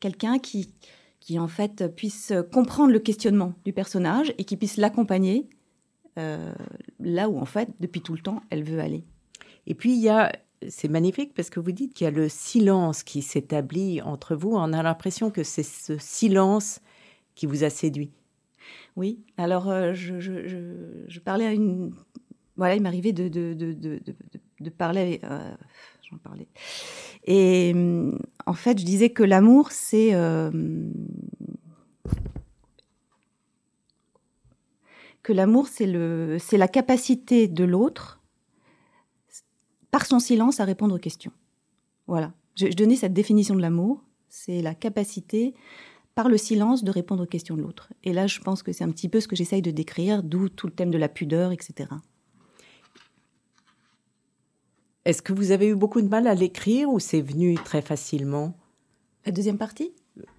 quelqu'un 0.00 0.38
qui, 0.38 0.74
qui 1.20 1.38
en 1.38 1.48
fait 1.48 1.86
puisse 1.94 2.32
comprendre 2.52 2.92
le 2.92 2.98
questionnement 2.98 3.54
du 3.64 3.72
personnage 3.72 4.34
et 4.38 4.44
qui 4.44 4.56
puisse 4.56 4.76
l'accompagner 4.76 5.48
euh, 6.18 6.52
là 7.00 7.28
où 7.28 7.38
en 7.38 7.46
fait, 7.46 7.70
depuis 7.80 8.02
tout 8.02 8.12
le 8.12 8.20
temps, 8.20 8.42
elle 8.50 8.64
veut 8.64 8.80
aller. 8.80 9.04
Et 9.66 9.74
puis 9.74 9.94
il 9.94 10.00
y 10.00 10.08
a 10.08 10.32
c'est 10.68 10.88
magnifique 10.88 11.34
parce 11.34 11.50
que 11.50 11.60
vous 11.60 11.72
dites 11.72 11.92
qu'il 11.94 12.06
y 12.06 12.08
a 12.08 12.10
le 12.10 12.28
silence 12.28 13.02
qui 13.02 13.22
s'établit 13.22 14.00
entre 14.02 14.34
vous. 14.34 14.52
On 14.54 14.72
a 14.72 14.82
l'impression 14.82 15.30
que 15.30 15.42
c'est 15.42 15.62
ce 15.62 15.98
silence 15.98 16.80
qui 17.34 17.46
vous 17.46 17.64
a 17.64 17.70
séduit. 17.70 18.10
Oui, 18.96 19.24
alors 19.36 19.68
euh, 19.68 19.92
je, 19.94 21.18
parlais 21.20 21.46
à 21.46 21.52
une... 21.52 21.92
Voilà, 22.56 22.76
il 22.76 22.82
m'arrivait 22.82 23.12
de, 23.12 23.28
parler... 24.76 25.20
Euh, 25.24 25.54
j'en 26.08 26.18
parlais. 26.18 26.46
Et 27.24 27.72
hum, 27.74 28.18
en 28.46 28.54
fait, 28.54 28.78
je 28.78 28.84
disais 28.84 29.10
que 29.10 29.24
l'amour, 29.24 29.72
c'est... 29.72 30.14
Euh, 30.14 30.50
que 35.22 35.32
l'amour, 35.32 35.68
c'est 35.68 35.86
la 35.86 36.68
capacité 36.68 37.48
de 37.48 37.64
l'autre, 37.64 38.20
par 39.90 40.06
son 40.06 40.20
silence, 40.20 40.60
à 40.60 40.64
répondre 40.64 40.94
aux 40.94 40.98
questions. 40.98 41.32
Voilà. 42.06 42.32
je 42.56 42.68
donnais 42.68 42.96
cette 42.96 43.14
définition 43.14 43.54
de 43.54 43.62
l'amour. 43.62 44.04
C'est 44.28 44.60
la 44.60 44.74
capacité 44.74 45.54
par 46.14 46.28
le 46.28 46.38
silence 46.38 46.84
de 46.84 46.90
répondre 46.90 47.24
aux 47.24 47.26
questions 47.26 47.56
de 47.56 47.62
l'autre. 47.62 47.92
Et 48.04 48.12
là, 48.12 48.26
je 48.26 48.40
pense 48.40 48.62
que 48.62 48.72
c'est 48.72 48.84
un 48.84 48.90
petit 48.90 49.08
peu 49.08 49.20
ce 49.20 49.28
que 49.28 49.36
j'essaye 49.36 49.62
de 49.62 49.70
décrire, 49.70 50.22
d'où 50.22 50.48
tout 50.48 50.66
le 50.66 50.72
thème 50.72 50.90
de 50.90 50.98
la 50.98 51.08
pudeur, 51.08 51.52
etc. 51.52 51.90
Est-ce 55.04 55.22
que 55.22 55.32
vous 55.32 55.50
avez 55.50 55.68
eu 55.68 55.74
beaucoup 55.74 56.00
de 56.00 56.08
mal 56.08 56.26
à 56.26 56.34
l'écrire 56.34 56.88
ou 56.88 56.98
c'est 56.98 57.20
venu 57.20 57.56
très 57.56 57.82
facilement? 57.82 58.56
La 59.26 59.32
deuxième 59.32 59.58
partie? 59.58 59.92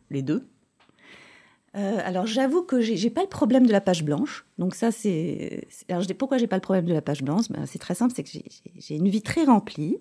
Les 0.10 0.22
deux 0.22 0.48
euh, 1.76 2.00
alors 2.06 2.26
j'avoue 2.26 2.62
que 2.62 2.80
j'ai 2.80 3.10
pas 3.10 3.22
le 3.22 3.28
problème 3.28 3.68
de 3.68 3.72
la 3.74 3.82
page 3.82 4.06
blanche. 4.06 4.46
Donc 4.58 4.76
ça 4.76 4.92
c'est. 4.92 5.68
Alors 5.90 6.02
je 6.02 6.08
dis 6.08 6.14
pourquoi 6.14 6.38
j'ai 6.38 6.48
pas 6.48 6.56
le 6.56 6.62
problème 6.62 6.86
de 6.86 6.94
la 6.94 7.02
page 7.02 7.22
blanche? 7.22 7.50
Ben, 7.50 7.66
C'est 7.66 7.80
très 7.80 7.96
simple, 7.96 8.14
c'est 8.16 8.24
que 8.24 8.30
j'ai 8.78 8.96
une 8.96 9.10
vie 9.10 9.22
très 9.22 9.44
remplie. 9.44 9.98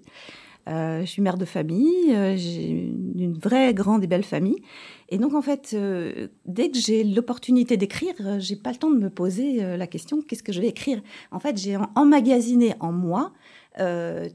Euh, 0.69 1.01
je 1.01 1.07
suis 1.07 1.21
mère 1.21 1.37
de 1.37 1.45
famille, 1.45 2.15
euh, 2.15 2.37
j'ai 2.37 2.69
une 2.69 3.39
vraie 3.39 3.75
grande 3.75 4.03
et 4.03 4.07
belle 4.07 4.25
famille. 4.25 4.63
Et 5.11 5.19
donc, 5.19 5.35
en 5.35 5.43
fait, 5.43 5.73
euh, 5.75 6.29
dès 6.47 6.71
que 6.71 6.79
j'ai 6.79 7.05
l'opportunité 7.05 7.77
d'écrire, 7.77 8.15
j'ai 8.39 8.57
pas 8.57 8.71
le 8.71 8.77
temps 8.77 8.91
de 8.91 8.99
me 8.99 9.11
poser 9.11 9.77
la 9.77 9.87
question 9.87 10.23
qu'est-ce 10.23 10.43
que 10.43 10.53
je 10.53 10.61
vais 10.61 10.69
écrire? 10.69 11.03
En 11.31 11.41
fait, 11.41 11.59
j'ai 11.59 11.77
emmagasiné 11.95 12.75
en 12.81 12.93
moi 12.93 13.33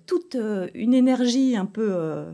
toute 0.06 0.38
une 0.74 0.94
énergie 0.94 1.56
un 1.56 1.65
peu 1.65 2.26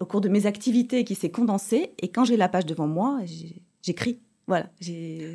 au 0.00 0.04
cours 0.06 0.20
de 0.20 0.28
mes 0.28 0.46
activités 0.46 1.04
qui 1.04 1.14
s'est 1.14 1.30
condensée. 1.30 1.92
Et 2.00 2.08
quand 2.08 2.24
j'ai 2.24 2.36
la 2.36 2.48
page 2.48 2.66
devant 2.66 2.86
moi, 2.86 3.20
j'écris. 3.82 4.18
Voilà. 4.46 4.66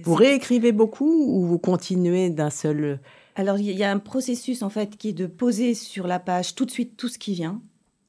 Vous 0.04 0.16
réécrivez 0.16 0.72
beaucoup 0.72 1.26
ou 1.28 1.46
vous 1.46 1.60
continuez 1.60 2.30
d'un 2.30 2.50
seul 2.50 3.00
alors, 3.38 3.60
il 3.60 3.70
y 3.70 3.84
a 3.84 3.92
un 3.92 4.00
processus, 4.00 4.64
en 4.64 4.70
fait, 4.70 4.98
qui 4.98 5.10
est 5.10 5.14
de 5.14 5.28
poser 5.28 5.76
sur 5.76 6.08
la 6.08 6.20
page 6.20 6.56
tout 6.56 6.66
de 6.66 6.72
suite 6.72 6.98
tout 6.98 7.08
ce 7.08 7.20
qui 7.20 7.36
vient, 7.36 7.62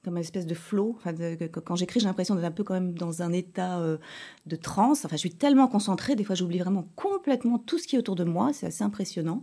comme 0.02 0.14
une 0.14 0.22
espèce 0.22 0.46
de 0.46 0.54
flow. 0.54 0.96
Enfin, 0.96 1.12
quand 1.50 1.76
j'écris, 1.76 2.00
j'ai 2.00 2.06
l'impression 2.06 2.34
d'être 2.34 2.46
un 2.46 2.50
peu 2.50 2.64
quand 2.64 2.72
même 2.72 2.94
dans 2.94 3.20
un 3.20 3.34
état 3.34 3.78
euh, 3.78 3.98
de 4.46 4.56
transe. 4.56 5.04
Enfin, 5.04 5.16
je 5.16 5.20
suis 5.20 5.34
tellement 5.34 5.68
concentrée, 5.68 6.16
des 6.16 6.24
fois, 6.24 6.34
j'oublie 6.34 6.58
vraiment 6.58 6.88
complètement 6.96 7.58
tout 7.58 7.76
ce 7.76 7.86
qui 7.86 7.96
est 7.96 7.98
autour 7.98 8.16
de 8.16 8.24
moi. 8.24 8.54
C'est 8.54 8.64
assez 8.64 8.82
impressionnant. 8.82 9.42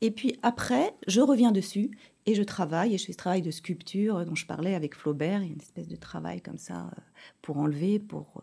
Et 0.00 0.10
puis 0.10 0.38
après, 0.42 0.94
je 1.06 1.20
reviens 1.20 1.52
dessus 1.52 1.90
et 2.24 2.34
je 2.34 2.42
travaille. 2.42 2.94
Et 2.94 2.98
je 2.98 3.04
fais 3.04 3.12
ce 3.12 3.18
travail 3.18 3.42
de 3.42 3.50
sculpture 3.50 4.16
euh, 4.16 4.24
dont 4.24 4.34
je 4.34 4.46
parlais 4.46 4.74
avec 4.74 4.94
Flaubert. 4.94 5.42
Il 5.42 5.48
y 5.48 5.50
a 5.50 5.52
une 5.52 5.60
espèce 5.60 5.88
de 5.88 5.96
travail 5.96 6.40
comme 6.40 6.56
ça 6.56 6.86
euh, 6.86 7.00
pour 7.42 7.58
enlever, 7.58 7.98
pour... 7.98 8.40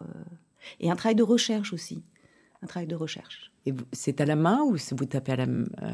Et 0.80 0.92
un 0.92 0.96
travail 0.96 1.16
de 1.16 1.24
recherche 1.24 1.74
aussi. 1.74 2.04
Un 2.66 2.68
travail 2.68 2.88
de 2.88 2.96
recherche. 2.96 3.52
Et 3.68 3.76
c'est 3.94 4.22
à 4.22 4.26
la 4.26 4.36
main 4.36 4.64
ou 4.64 4.76
vous 4.76 5.06
tapez 5.06 5.34
à 5.34 5.46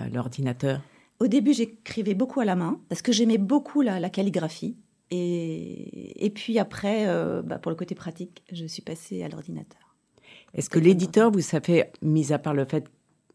l'ordinateur? 0.10 0.80
Au 1.20 1.28
début, 1.28 1.52
j'écrivais 1.52 2.14
beaucoup 2.14 2.40
à 2.40 2.46
la 2.46 2.56
main 2.56 2.80
parce 2.88 3.02
que 3.02 3.12
j'aimais 3.12 3.38
beaucoup 3.38 3.82
la, 3.82 4.10
calligraphie. 4.10 4.78
Et, 5.10 6.26
et, 6.26 6.30
puis 6.30 6.60
après, 6.60 7.10
euh, 7.10 7.42
bah, 7.42 7.60
pour 7.60 7.72
le 7.72 7.76
côté 7.76 7.94
pratique, 7.94 8.42
je 8.54 8.66
suis 8.66 8.82
passée 8.82 9.22
à 9.22 9.28
l'ordinateur. 9.28 9.98
Est-ce 10.54 10.70
que 10.70 10.80
l'éditeur 10.80 11.30
vous 11.30 11.42
a 11.58 11.60
fait, 11.60 11.92
mis 12.02 12.32
à 12.32 12.40
part 12.40 12.54
le 12.54 12.64
fait 12.64 12.90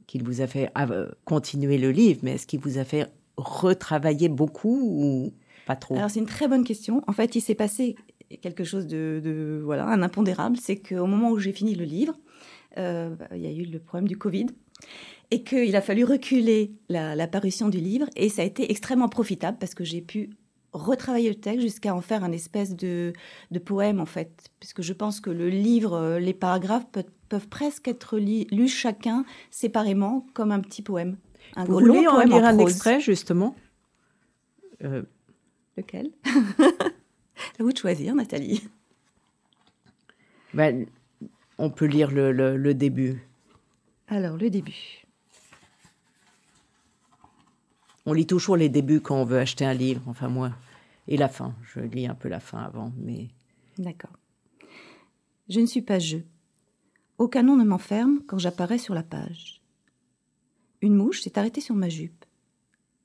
qu'il 0.06 0.22
vous 0.22 0.40
a 0.40 0.46
fait 0.46 0.70
euh, 0.78 1.10
continuer 1.26 1.76
le 1.76 1.90
livre, 1.90 2.20
mais 2.22 2.36
est-ce 2.36 2.46
qu'il 2.46 2.60
vous 2.60 2.78
a 2.78 2.84
fait 2.84 3.06
retravailler 3.36 4.30
beaucoup 4.30 4.80
ou 4.82 5.34
pas 5.66 5.76
trop? 5.76 5.94
Alors 5.94 6.08
c'est 6.08 6.20
une 6.20 6.24
très 6.26 6.48
bonne 6.48 6.64
question. 6.64 7.02
En 7.06 7.12
fait, 7.12 7.36
il 7.36 7.42
s'est 7.42 7.54
passé 7.54 7.96
quelque 8.40 8.64
chose 8.64 8.86
de, 8.86 9.20
de 9.22 9.60
voilà, 9.62 9.86
un 9.86 10.00
impondérable, 10.00 10.56
c'est 10.56 10.76
qu'au 10.76 11.06
moment 11.06 11.30
où 11.32 11.38
j'ai 11.38 11.52
fini 11.52 11.74
le 11.74 11.84
livre, 11.84 12.16
euh, 12.78 13.14
il 13.34 13.40
y 13.40 13.46
a 13.46 13.52
eu 13.52 13.64
le 13.64 13.78
problème 13.78 14.08
du 14.08 14.16
Covid. 14.16 14.46
Et 15.30 15.42
qu'il 15.42 15.74
a 15.74 15.80
fallu 15.80 16.04
reculer 16.04 16.72
la, 16.88 17.26
parution 17.26 17.68
du 17.68 17.78
livre. 17.78 18.06
Et 18.14 18.28
ça 18.28 18.42
a 18.42 18.44
été 18.44 18.70
extrêmement 18.70 19.08
profitable 19.08 19.58
parce 19.58 19.74
que 19.74 19.84
j'ai 19.84 20.00
pu 20.00 20.30
retravailler 20.72 21.30
le 21.30 21.36
texte 21.36 21.62
jusqu'à 21.62 21.94
en 21.94 22.00
faire 22.00 22.22
un 22.22 22.32
espèce 22.32 22.76
de, 22.76 23.12
poème 23.64 24.00
en 24.00 24.06
fait, 24.06 24.50
puisque 24.60 24.82
je 24.82 24.92
pense 24.92 25.20
que 25.20 25.30
le 25.30 25.48
livre, 25.48 25.94
euh, 25.94 26.18
les 26.18 26.34
paragraphes 26.34 26.86
peuvent, 27.28 27.48
presque 27.48 27.88
être 27.88 28.18
lus 28.18 28.68
chacun 28.68 29.24
séparément 29.50 30.26
comme 30.34 30.52
un 30.52 30.60
petit 30.60 30.82
poème. 30.82 31.16
Un 31.56 31.64
Vous 31.64 31.78
voulez 31.78 32.06
en 32.06 32.20
lire 32.20 32.44
un 32.44 32.58
extrait 32.58 33.00
justement? 33.00 33.56
Euh, 34.84 35.02
Lequel? 35.76 36.10
À 37.58 37.62
vous 37.62 37.72
de 37.72 37.76
choisir, 37.76 38.14
Nathalie. 38.14 38.66
Ben, 40.54 40.86
on 41.58 41.70
peut 41.70 41.86
lire 41.86 42.10
le, 42.10 42.72
début. 42.74 43.22
Alors, 44.08 44.36
le 44.36 44.50
début. 44.50 45.06
On 48.04 48.12
lit 48.12 48.26
toujours 48.26 48.56
les 48.56 48.68
débuts 48.68 49.00
quand 49.00 49.16
on 49.16 49.24
veut 49.24 49.38
acheter 49.38 49.64
un 49.64 49.74
livre, 49.74 50.02
enfin 50.06 50.28
moi. 50.28 50.52
Et 51.08 51.16
la 51.16 51.28
fin. 51.28 51.54
Je 51.74 51.80
lis 51.80 52.06
un 52.06 52.14
peu 52.14 52.28
la 52.28 52.40
fin 52.40 52.58
avant, 52.58 52.92
mais. 52.96 53.28
D'accord. 53.78 54.12
Je 55.48 55.60
ne 55.60 55.66
suis 55.66 55.82
pas 55.82 55.98
je. 55.98 56.18
Aucun 57.18 57.42
nom 57.42 57.56
ne 57.56 57.64
m'enferme 57.64 58.20
quand 58.26 58.38
j'apparais 58.38 58.78
sur 58.78 58.94
la 58.94 59.02
page. 59.02 59.62
Une 60.82 60.94
mouche 60.94 61.22
s'est 61.22 61.38
arrêtée 61.38 61.60
sur 61.60 61.74
ma 61.74 61.88
jupe. 61.88 62.24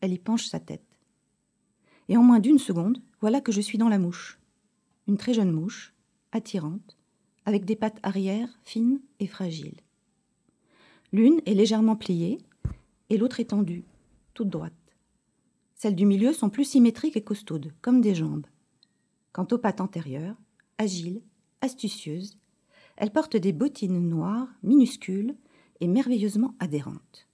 Elle 0.02 0.14
y 0.14 0.20
penche 0.20 0.48
sa 0.48 0.60
tête. 0.60 0.86
Et 2.10 2.18
en 2.18 2.24
moins 2.24 2.40
d'une 2.40 2.60
seconde, 2.60 3.02
voilà 3.22 3.40
que 3.40 3.52
je 3.52 3.62
suis 3.62 3.78
dans 3.78 3.90
la 3.90 4.00
mouche. 4.00 4.40
Une 5.08 5.18
très 5.18 5.34
jeune 5.34 5.52
mouche, 5.52 5.94
attirante, 6.32 6.98
avec 7.46 7.66
des 7.66 7.76
pattes 7.76 8.00
arrière 8.04 8.50
fines 8.64 9.02
et 9.20 9.28
fragiles. 9.28 9.82
L'une 11.12 11.42
est 11.46 11.54
légèrement 11.54 11.96
pliée 11.96 12.40
et 13.10 13.18
l'autre 13.18 13.40
étendue, 13.40 13.84
toute 14.34 14.50
droite. 14.50 14.74
Celles 15.76 15.96
du 15.96 16.06
milieu 16.06 16.32
sont 16.32 16.50
plus 16.50 16.66
symétriques 16.66 17.18
et 17.18 17.24
costaudes, 17.24 17.74
comme 17.82 18.02
des 18.02 18.16
jambes. 18.16 18.46
Quant 19.34 19.48
aux 19.52 19.58
pattes 19.58 19.82
antérieures, 19.82 20.38
agiles, 20.78 21.22
astucieuses, 21.62 22.38
elles 22.98 23.12
portent 23.12 23.38
des 23.38 23.52
bottines 23.52 24.08
noires, 24.08 24.48
minuscules 24.64 25.36
et 25.80 25.88
merveilleusement 25.88 26.56
adhérentes. 26.60 27.28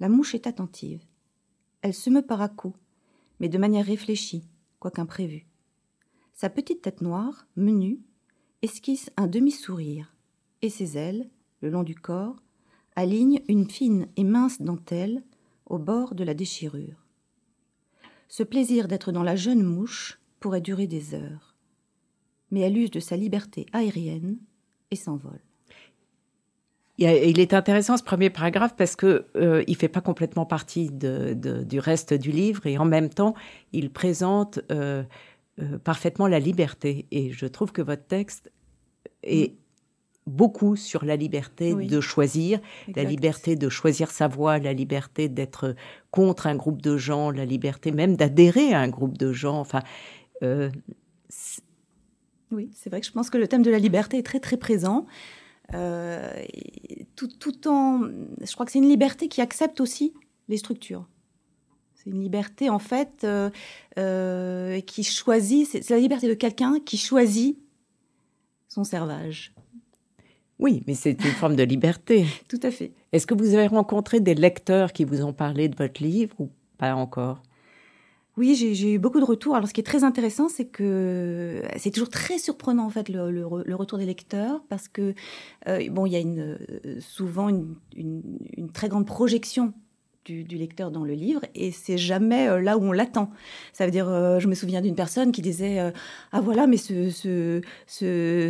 La 0.00 0.08
mouche 0.08 0.34
est 0.34 0.46
attentive. 0.46 1.04
Elle 1.82 1.94
se 1.94 2.10
meut 2.10 2.26
par 2.26 2.40
à 2.40 2.50
mais 3.38 3.48
de 3.48 3.58
manière 3.58 3.84
réfléchie, 3.84 4.48
quoique 4.80 5.00
imprévue. 5.00 5.46
Sa 6.32 6.50
petite 6.50 6.82
tête 6.82 7.00
noire, 7.00 7.46
menue, 7.56 8.00
esquisse 8.66 9.10
un 9.16 9.28
demi-sourire, 9.28 10.12
et 10.60 10.70
ses 10.70 10.98
ailes, 10.98 11.30
le 11.60 11.70
long 11.70 11.84
du 11.84 11.94
corps, 11.94 12.36
alignent 12.96 13.40
une 13.48 13.70
fine 13.70 14.08
et 14.16 14.24
mince 14.24 14.60
dentelle 14.60 15.22
au 15.66 15.78
bord 15.78 16.14
de 16.14 16.24
la 16.24 16.34
mais 22.50 22.60
elle 22.60 22.76
use 22.76 22.90
de 22.90 23.00
sa 23.00 23.16
liberté 23.16 23.66
aérienne 23.72 24.38
et 24.90 24.96
s'envole. 24.96 25.40
Il 26.98 27.38
est 27.38 27.52
intéressant 27.52 27.96
ce 27.96 28.02
premier 28.02 28.30
paragraphe 28.30 28.74
parce 28.74 28.96
que 28.96 29.26
euh, 29.36 29.62
il 29.66 29.76
fait 29.76 29.88
pas 29.88 30.00
complètement 30.00 30.46
partie 30.46 30.90
de, 30.90 31.34
du 31.34 31.78
reste 31.78 32.14
du 32.14 32.30
livre 32.30 32.66
et 32.66 32.78
en 32.78 32.86
même 32.86 33.10
temps 33.10 33.34
il 33.72 33.90
présente 33.90 34.60
euh, 34.72 35.04
euh, 35.58 35.78
parfaitement 35.78 36.26
la 36.26 36.38
liberté. 36.38 37.06
Et 37.10 37.32
je 37.32 37.46
trouve 37.46 37.72
que 37.72 37.80
votre 37.80 38.06
texte 38.06 38.50
est 39.26 39.52
mm. 39.52 39.56
beaucoup 40.26 40.76
sur 40.76 41.04
la 41.04 41.16
liberté 41.16 41.74
de 41.74 42.00
choisir, 42.00 42.60
la 42.94 43.04
liberté 43.04 43.56
de 43.56 43.68
choisir 43.68 44.10
sa 44.10 44.28
voie, 44.28 44.58
la 44.58 44.72
liberté 44.72 45.28
d'être 45.28 45.74
contre 46.10 46.46
un 46.46 46.56
groupe 46.56 46.80
de 46.80 46.96
gens, 46.96 47.30
la 47.30 47.44
liberté 47.44 47.92
même 47.92 48.16
d'adhérer 48.16 48.72
à 48.72 48.80
un 48.80 48.88
groupe 48.88 49.18
de 49.18 49.32
gens. 49.32 49.60
Enfin, 49.60 49.82
oui, 52.50 52.70
c'est 52.74 52.90
vrai 52.90 53.00
que 53.00 53.06
je 53.06 53.12
pense 53.12 53.30
que 53.30 53.38
le 53.38 53.48
thème 53.48 53.62
de 53.62 53.70
la 53.70 53.78
liberté 53.78 54.18
est 54.18 54.22
très 54.22 54.40
très 54.40 54.56
présent. 54.56 55.06
Euh, 55.74 56.44
tout, 57.16 57.26
tout 57.26 57.66
en, 57.68 58.02
je 58.40 58.52
crois 58.52 58.66
que 58.66 58.72
c'est 58.72 58.78
une 58.78 58.88
liberté 58.88 59.28
qui 59.28 59.40
accepte 59.40 59.80
aussi 59.80 60.14
les 60.48 60.58
structures. 60.58 61.08
C'est 61.94 62.10
une 62.10 62.20
liberté 62.20 62.70
en 62.70 62.78
fait 62.78 63.24
euh, 63.24 63.50
euh, 63.98 64.80
qui 64.80 65.02
choisit. 65.02 65.66
C'est 65.66 65.90
la 65.90 65.98
liberté 65.98 66.28
de 66.28 66.34
quelqu'un 66.34 66.78
qui 66.84 66.96
choisit 66.96 67.58
son 68.76 68.84
servage. 68.84 69.54
Oui, 70.58 70.82
mais 70.86 70.94
c'est 70.94 71.22
une 71.24 71.32
forme 71.32 71.56
de 71.56 71.62
liberté. 71.62 72.26
Tout 72.48 72.60
à 72.62 72.70
fait. 72.70 72.92
Est-ce 73.12 73.26
que 73.26 73.34
vous 73.34 73.54
avez 73.54 73.66
rencontré 73.66 74.20
des 74.20 74.34
lecteurs 74.34 74.92
qui 74.92 75.04
vous 75.04 75.22
ont 75.22 75.32
parlé 75.32 75.68
de 75.68 75.76
votre 75.76 76.02
livre 76.02 76.34
ou 76.38 76.50
pas 76.78 76.94
encore? 76.94 77.42
Oui, 78.36 78.54
j'ai 78.54 78.92
eu 78.92 78.98
beaucoup 78.98 79.20
de 79.20 79.24
retours. 79.24 79.56
Alors, 79.56 79.66
ce 79.66 79.72
qui 79.72 79.80
est 79.80 79.84
très 79.84 80.04
intéressant, 80.04 80.50
c'est 80.50 80.66
que 80.66 81.62
c'est 81.78 81.90
toujours 81.90 82.10
très 82.10 82.36
surprenant 82.36 82.84
en 82.84 82.90
fait 82.90 83.08
le, 83.08 83.30
le, 83.30 83.74
retour 83.74 83.96
des 83.96 84.04
lecteurs 84.04 84.62
parce 84.68 84.88
que 84.88 85.14
euh, 85.68 85.88
bon, 85.90 86.04
il 86.04 86.12
y 86.12 86.16
a 86.16 86.20
une, 86.20 86.58
euh, 86.84 87.00
souvent 87.00 87.48
une, 87.48 87.76
une, 87.96 88.22
une, 88.58 88.70
très 88.70 88.90
grande 88.90 89.06
projection 89.06 89.72
du, 90.26 90.56
lecteur 90.56 90.90
dans 90.90 91.04
le 91.04 91.14
livre 91.14 91.42
et 91.54 91.70
c'est 91.70 91.98
jamais 91.98 92.48
euh, 92.48 92.60
là 92.60 92.76
où 92.76 92.82
on 92.82 92.92
l'attend. 92.92 93.30
Ça 93.72 93.84
veut 93.84 93.90
dire, 93.90 94.08
euh, 94.08 94.38
je 94.40 94.48
me 94.48 94.54
souviens 94.54 94.80
d'une 94.80 94.94
personne 94.94 95.30
qui 95.32 95.42
disait 95.42 95.78
euh, 95.78 95.90
ah 96.32 96.40
voilà 96.40 96.66
mais 96.66 96.76
ce 96.76 97.10
ce, 97.10 97.60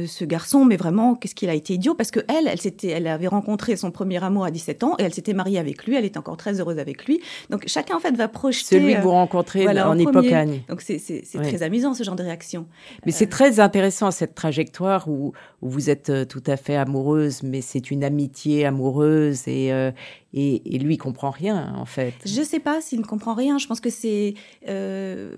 ce, 0.07 0.25
garçon 0.25 0.65
mais 0.65 0.77
vraiment 0.77 1.15
qu'est-ce 1.15 1.35
qu'il 1.35 1.51
a 1.51 1.55
été 1.55 1.75
idiot? 1.75 1.95
Parce 1.95 2.11
que 2.11 2.21
elle 2.29 2.49
elle 2.49 2.61
s'était 2.61 2.89
elle 2.89 3.07
avait 3.07 3.27
rencontré 3.27 3.77
son 3.77 3.91
premier 3.91 4.23
amour 4.23 4.45
à 4.45 4.51
17 4.51 4.85
ans 4.85 4.95
et 4.99 5.03
elle 5.03 5.13
s'était 5.13 5.35
mariée 5.35 5.59
avec 5.59 5.85
lui, 5.87 5.97
elle 5.97 6.05
était 6.05 6.19
encore 6.19 6.37
très 6.37 6.61
heureuse 6.61 6.79
avec 6.79 7.07
lui. 7.07 7.21
Donc 7.51 7.65
chacun 7.67 7.97
en 7.97 8.01
fait 8.01 8.15
va 8.17 8.29
projeter 8.29 8.77
celui 8.77 8.95
que 8.95 9.01
vous 9.01 9.11
rencontrez 9.11 9.67
en, 9.67 9.99
Annie. 10.35 10.63
Donc 10.69 10.81
c'est 10.81 11.23
très 11.35 11.63
amusant 11.63 11.95
ce 11.95 12.03
genre 12.03 12.17
de 12.17 12.23
réaction. 12.23 12.67
Mais 13.05 13.13
c'est 13.13 13.29
très 13.29 13.61
intéressant 13.61 14.11
cette 14.11 14.35
trajectoire 14.35 15.09
où, 15.09 15.33
où 15.63 15.69
vous 15.69 15.91
êtes 15.91 16.29
tout 16.29 16.43
à 16.47 16.57
fait 16.57 16.77
amoureuse 16.77 17.43
mais 17.43 17.61
c'est 17.61 17.91
une 17.91 18.05
amitié 18.05 18.65
amoureuse 18.65 19.47
et 19.47 19.73
et, 20.37 20.75
et 20.75 20.79
lui 20.79 20.99
comprend 20.99 21.31
rien 21.31 21.66
en 21.75 21.85
fait. 21.85 22.15
Je 22.25 22.43
sais 22.43 22.61
pas 22.61 22.81
s'il 22.81 23.01
ne 23.01 23.05
comprend 23.05 23.35
rien. 23.35 23.59
Je 23.59 23.67
pense 23.67 23.81
que 23.81 23.91
c'est. 23.91 24.35
Euh, 24.69 25.37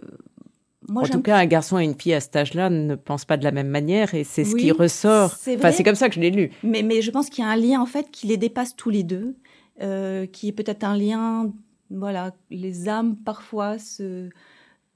moi, 0.89 1.03
en 1.03 1.07
tout 1.07 1.21
cas, 1.21 1.37
un 1.37 1.47
garçon 1.47 1.79
et 1.79 1.85
une 1.85 1.95
fille 1.95 2.15
à 2.15 2.21
cet 2.21 2.35
âge-là 2.37 2.71
ne 2.71 2.95
pensent 2.95 3.27
pas 3.27 3.37
de 3.37 3.45
la 3.45 3.51
même 3.51 3.69
manière 3.69 4.15
et 4.15 4.25
c'est 4.25 4.45
ce 4.45 4.57
qui 4.57 4.71
ressort. 4.73 5.35
Enfin, 5.49 5.71
c'est 5.71 5.83
comme 5.83 5.95
ça 5.95 6.09
que 6.09 6.15
je 6.15 6.21
l'ai 6.21 6.31
lu. 6.31 6.51
Mais, 6.63 6.83
mais 6.83 7.03
je 7.03 7.11
pense 7.11 7.29
qu'il 7.29 7.45
y 7.45 7.47
a 7.47 7.51
un 7.51 7.57
lien 7.57 7.81
en 7.81 7.87
fait 7.87 8.11
qui 8.11 8.27
les 8.27 8.39
dépasse 8.39 8.75
tous 8.75 8.89
les 8.89 9.03
deux, 9.03 9.37
euh, 9.83 10.27
qui 10.27 10.49
est 10.49 10.53
peut-être 10.53 10.85
un 10.85 10.97
lien. 10.97 11.53
Voilà, 11.91 12.33
les 12.51 12.89
âmes 12.89 13.17
parfois 13.17 13.79
se, 13.79 14.29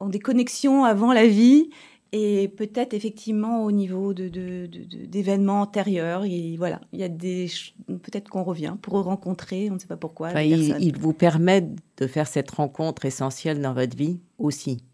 ont 0.01 0.09
des 0.09 0.19
connexions 0.19 0.85
avant 0.85 1.13
la 1.13 1.27
vie 1.27 1.71
et 2.13 2.49
peut-être 2.49 2.93
effectivement 2.93 3.65
au 3.65 3.73
niveau 3.73 4.13
de, 4.13 4.29
d'événements 4.69 5.63
antérieurs, 5.63 6.27
il, 6.27 6.57
voilà, 6.57 6.81
il 6.93 7.01
y 7.01 7.05
a 7.05 7.09
des 7.09 7.51
peut-être 7.87 8.29
qu'on 8.29 8.45
revient 8.45 8.75
pour 8.81 9.03
rencontrer, 9.03 9.71
on 9.71 9.75
ne 9.75 9.79
sait 9.79 9.87
pas 9.87 9.97
pourquoi. 9.97 10.43
il, 10.43 10.97
vous 10.99 11.15
permet 11.15 11.67
de 11.97 12.07
faire 12.07 12.27
cette 12.27 12.51
rencontre 12.51 13.07
essentielle 13.07 13.61
dans 13.63 13.73
votre 13.73 13.97
vie 13.97 14.21
aussi. 14.39 14.85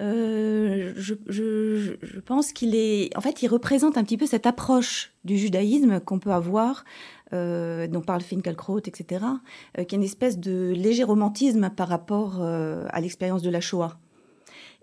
Euh, 0.00 0.92
je, 0.96 1.14
je, 1.28 1.96
je, 2.00 2.20
pense 2.20 2.52
qu'il 2.52 2.76
est, 2.76 3.14
en 3.16 3.20
fait, 3.20 3.42
il 3.42 3.48
représente 3.48 3.98
un 3.98 4.04
petit 4.04 4.16
peu 4.16 4.26
cette 4.26 4.46
approche 4.46 5.12
du 5.24 5.36
judaïsme 5.36 5.98
qu'on 6.00 6.20
peut 6.20 6.30
avoir, 6.30 6.84
euh, 7.32 7.86
dont 7.88 8.00
parle 8.00 8.20
Finkielkraut, 8.20 8.80
etc., 8.80 9.24
euh, 9.78 9.84
qui 9.84 9.94
est 9.94 9.98
une 9.98 10.04
espèce 10.04 10.38
de 10.38 10.72
léger 10.76 11.02
romantisme 11.02 11.70
par 11.70 11.88
rapport 11.88 12.38
euh, 12.40 12.86
à 12.90 13.00
l'expérience 13.00 13.42
de 13.42 13.50
la 13.50 13.60
Shoah. 13.60 13.98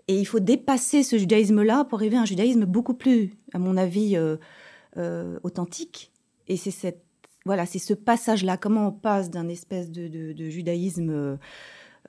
Et 0.08 0.18
il 0.18 0.24
faut 0.24 0.40
dépasser 0.40 1.02
ce 1.02 1.18
judaïsme-là 1.18 1.84
pour 1.84 1.98
arriver 1.98 2.16
à 2.16 2.22
un 2.22 2.26
judaïsme 2.26 2.64
beaucoup 2.64 2.94
plus, 2.94 3.34
à 3.52 3.58
mon 3.58 3.76
avis, 3.76 4.16
euh, 4.16 4.36
euh, 4.96 5.38
authentique. 5.42 6.12
Et 6.48 6.56
c'est 6.56 6.70
cette, 6.70 7.04
voilà, 7.44 7.66
c'est 7.66 7.78
ce 7.78 7.92
passage-là. 7.92 8.56
Comment 8.56 8.88
on 8.88 8.92
passe 8.92 9.30
d'un 9.30 9.48
espèce 9.48 9.90
de, 9.90 10.48
judaïsme, 10.48 11.38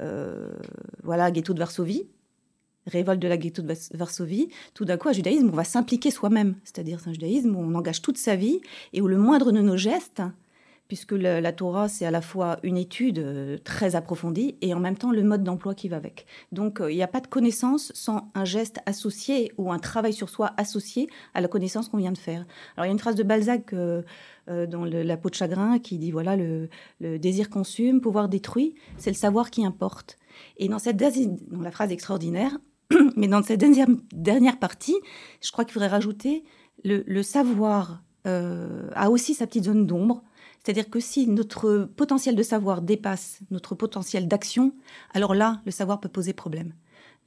euh, 0.01 0.51
voilà, 1.03 1.29
ghetto 1.29 1.53
de 1.53 1.59
Varsovie, 1.59 2.07
révolte 2.88 3.21
de 3.21 3.27
la 3.27 3.35
ghetto 3.35 3.62
de 3.62 3.73
Varsovie, 3.93 4.47
tout 4.73 4.85
d'un 4.85 4.95
coup, 4.95 5.09
un 5.09 5.13
judaïsme 5.13 5.47
où 5.47 5.51
on 5.51 5.57
va 5.57 5.65
s'impliquer 5.65 6.09
soi-même. 6.09 6.55
C'est-à-dire, 6.63 7.01
c'est 7.01 7.09
un 7.09 7.13
judaïsme 7.13 7.53
où 7.53 7.59
on 7.59 7.75
engage 7.75 8.01
toute 8.01 8.17
sa 8.17 8.38
vie 8.38 8.62
et 8.93 9.01
où 9.01 9.09
le 9.09 9.17
moindre 9.17 9.51
de 9.51 9.59
nos 9.59 9.75
gestes 9.75 10.21
puisque 10.89 11.12
la, 11.12 11.54
Torah, 11.54 11.88
c'est 11.88 12.06
à 12.06 12.12
la 12.12 12.19
fois 12.19 12.58
une 12.63 12.75
étude 12.75 13.19
euh, 13.19 13.58
très 13.63 13.95
approfondie 13.95 14.58
et 14.62 14.73
en 14.73 14.80
même 14.80 14.97
temps 14.97 15.12
le 15.12 15.21
mode 15.21 15.43
d'emploi 15.43 15.75
qui 15.75 15.88
va 15.88 15.97
avec. 15.97 16.25
Donc, 16.52 16.82
euh, 16.82 16.91
il 16.91 16.95
n'y 16.95 17.04
a 17.04 17.08
pas 17.08 17.21
de 17.21 17.28
connaissance 17.28 17.91
sans 17.93 18.32
un 18.34 18.43
geste 18.43 18.80
associé 18.88 19.52
ou 19.60 19.71
un 19.71 19.78
travail 19.78 20.13
sur 20.13 20.30
soi 20.30 20.52
associé 20.58 21.08
à 21.36 21.41
la 21.41 21.47
connaissance 21.47 21.89
qu'on 21.89 21.97
vient 21.97 22.12
de 22.12 22.17
faire. 22.17 22.43
Alors, 22.75 22.86
il 22.86 22.88
y 22.88 22.89
a 22.89 22.91
une 22.91 22.99
phrase 22.99 23.13
de 23.13 23.21
Balzac 23.21 23.71
euh, 23.71 24.02
dans 24.47 24.84
La 24.84 25.15
peau 25.15 25.30
de 25.30 25.36
chagrin 25.36 25.78
qui 25.78 25.99
dit, 25.99 26.10
voilà, 26.10 26.36
le, 26.36 26.69
désir 27.19 27.52
consume, 27.52 28.02
pouvoir 28.02 28.28
détruit, 28.28 28.73
c'est 28.97 29.12
le 29.12 29.15
savoir 29.15 29.52
qui 29.52 29.63
importe. 29.63 30.17
Et 30.58 30.69
dans 30.69 30.80
cette 30.80 30.99
la 30.99 31.71
phrase 31.71 31.91
extraordinaire, 31.91 32.58
mais 33.15 33.28
dans 33.28 33.43
cette 33.43 33.60
dernière, 33.60 33.88
dernière 34.12 34.58
partie, 34.58 34.97
je 35.43 35.52
crois 35.52 35.65
qu'il 35.65 35.73
faudrait 35.73 35.88
rajouter 35.88 36.43
le, 36.84 37.21
savoir 37.21 38.02
a 38.25 39.10
aussi 39.10 39.36
sa 39.36 39.45
petite 39.45 39.65
zone 39.65 39.86
d'ombre 39.86 40.23
c'est-à-dire 40.63 40.89
que 40.89 40.99
si 40.99 41.27
notre 41.27 41.89
potentiel 41.95 42.35
de 42.35 42.43
savoir 42.43 42.81
dépasse 42.81 43.39
notre 43.49 43.75
potentiel 43.75 44.27
d'action, 44.27 44.73
alors 45.13 45.33
là, 45.33 45.61
le 45.65 45.71
savoir 45.71 45.99
peut 45.99 46.09
poser 46.09 46.33
problème. 46.33 46.73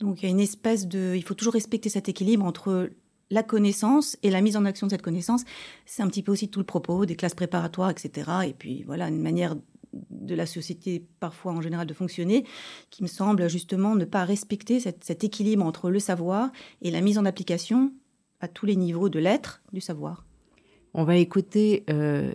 Donc 0.00 0.22
il 0.22 0.26
y 0.26 0.28
a 0.28 0.30
une 0.30 0.40
espèce 0.40 0.86
de... 0.86 1.14
Il 1.16 1.22
faut 1.22 1.34
toujours 1.34 1.54
respecter 1.54 1.88
cet 1.88 2.08
équilibre 2.08 2.44
entre 2.44 2.90
la 3.30 3.42
connaissance 3.42 4.18
et 4.22 4.30
la 4.30 4.42
mise 4.42 4.56
en 4.56 4.64
action 4.64 4.86
de 4.86 4.92
cette 4.92 5.02
connaissance. 5.02 5.44
C'est 5.86 6.02
un 6.02 6.08
petit 6.08 6.22
peu 6.22 6.32
aussi 6.32 6.48
tout 6.48 6.60
le 6.60 6.66
propos 6.66 7.06
des 7.06 7.16
classes 7.16 7.34
préparatoires, 7.34 7.90
etc. 7.90 8.30
Et 8.46 8.52
puis 8.52 8.82
voilà, 8.82 9.08
une 9.08 9.22
manière 9.22 9.56
de 9.92 10.34
la 10.34 10.46
société 10.46 11.06
parfois 11.20 11.52
en 11.52 11.60
général 11.60 11.86
de 11.86 11.94
fonctionner, 11.94 12.44
qui 12.90 13.02
me 13.02 13.08
semble 13.08 13.48
justement 13.48 13.94
ne 13.94 14.04
pas 14.04 14.24
respecter 14.24 14.80
cet, 14.80 15.24
équilibre 15.24 15.64
entre 15.64 15.90
le 15.90 15.98
savoir 15.98 16.50
et 16.80 16.90
la 16.90 17.00
mise 17.00 17.18
en 17.18 17.24
application 17.24 17.92
à 18.40 18.48
tous 18.48 18.66
les 18.66 18.76
niveaux 18.76 19.08
de 19.08 19.18
l'être 19.18 19.62
du 19.72 19.80
savoir. 19.80 20.24
On 20.94 21.04
va 21.04 21.16
écouter 21.16 21.84
euh, 21.90 22.34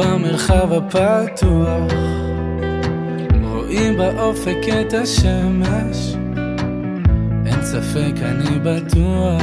במרחב 0.00 0.72
הפתוח. 0.72 1.92
רואים 3.42 3.96
באופק 3.96 4.58
את 4.80 4.94
השמש. 4.94 6.16
אין 7.46 7.62
ספק 7.62 8.12
אני 8.22 8.58
בטוח. 8.62 9.42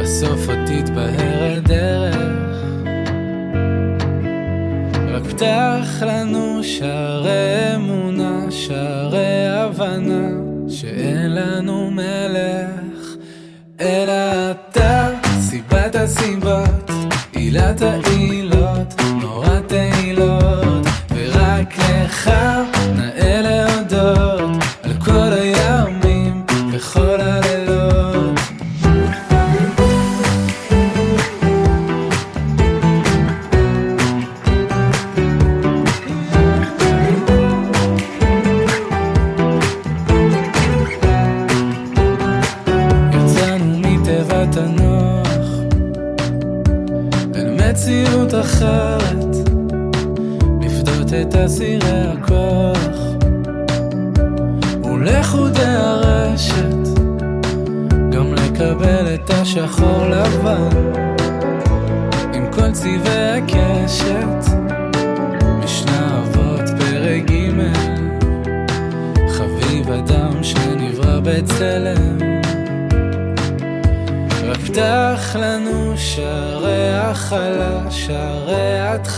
בסוף 0.00 0.48
עוד 0.48 0.58
תתבהר 0.66 1.56
הדרך. 1.56 2.16
רק 5.12 5.22
פתח 5.22 6.02
לנו 6.02 6.64
שערי 6.64 7.74
אמונה, 7.74 8.46
שערי 8.50 9.48
הבנה 9.48 10.28
שאין 10.68 11.34
לנו 11.34 11.90
מלך. 11.90 13.16
אלא 13.80 14.50
אתה 14.50 15.08
סיבת 15.40 15.94
הסיבות 15.94 16.90
עילת 17.32 17.82
העילות, 17.82 18.47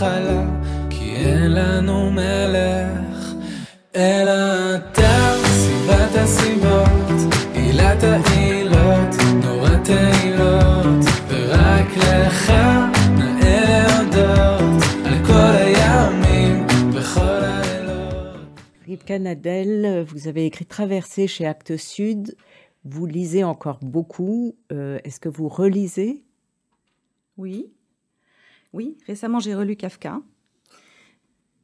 התחלה 0.00 0.44
כי 0.90 1.16
אין 1.16 1.52
לנו 1.52 2.10
מלך 2.10 3.32
אלא 3.96 4.76
אתה 4.76 5.34
סיבת 5.46 6.14
הסיבות 6.14 7.34
עילת 7.54 8.02
העילות 8.02 9.14
נורא 9.44 9.76
תהילות 9.84 11.04
ורק 11.28 11.96
לך 11.96 12.50
נאה 13.18 13.86
להודות 13.88 14.82
על 15.04 15.26
כל 15.26 15.52
הימים 15.56 16.66
וכל 16.92 17.20
הלילות 17.20 18.36
Rivka 18.88 19.18
Nadel, 19.18 20.04
vous 20.04 20.28
avez 20.28 20.46
écrit 20.46 20.64
Traversée 20.64 21.26
chez 21.26 21.44
Actes 21.46 21.76
Sud. 21.76 22.36
Vous 22.84 23.04
lisez 23.06 23.42
encore 23.42 23.80
beaucoup. 23.82 24.54
Euh, 24.72 24.98
Est-ce 25.04 25.18
que 25.18 25.28
vous 25.28 25.48
relisez 25.48 26.22
Oui. 27.36 27.66
Oui, 28.73 28.97
récemment 29.07 29.39
j'ai 29.39 29.53
relu 29.55 29.75
Kafka. 29.75 30.21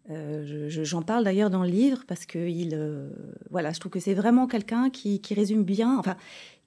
Euh, 0.09 0.45
je- 0.45 0.69
je- 0.69 0.83
J'en 0.83 1.01
parle 1.01 1.23
d'ailleurs 1.25 1.49
dans 1.49 1.63
le 1.63 1.69
livre 1.69 2.03
parce 2.07 2.25
que 2.25 2.39
il, 2.39 2.73
euh, 2.73 3.09
voilà, 3.49 3.71
je 3.73 3.79
trouve 3.79 3.91
que 3.91 3.99
c'est 3.99 4.13
vraiment 4.13 4.47
quelqu'un 4.47 4.89
qui, 4.89 5.19
qui 5.19 5.33
résume 5.33 5.63
bien, 5.63 5.97
enfin, 5.97 6.15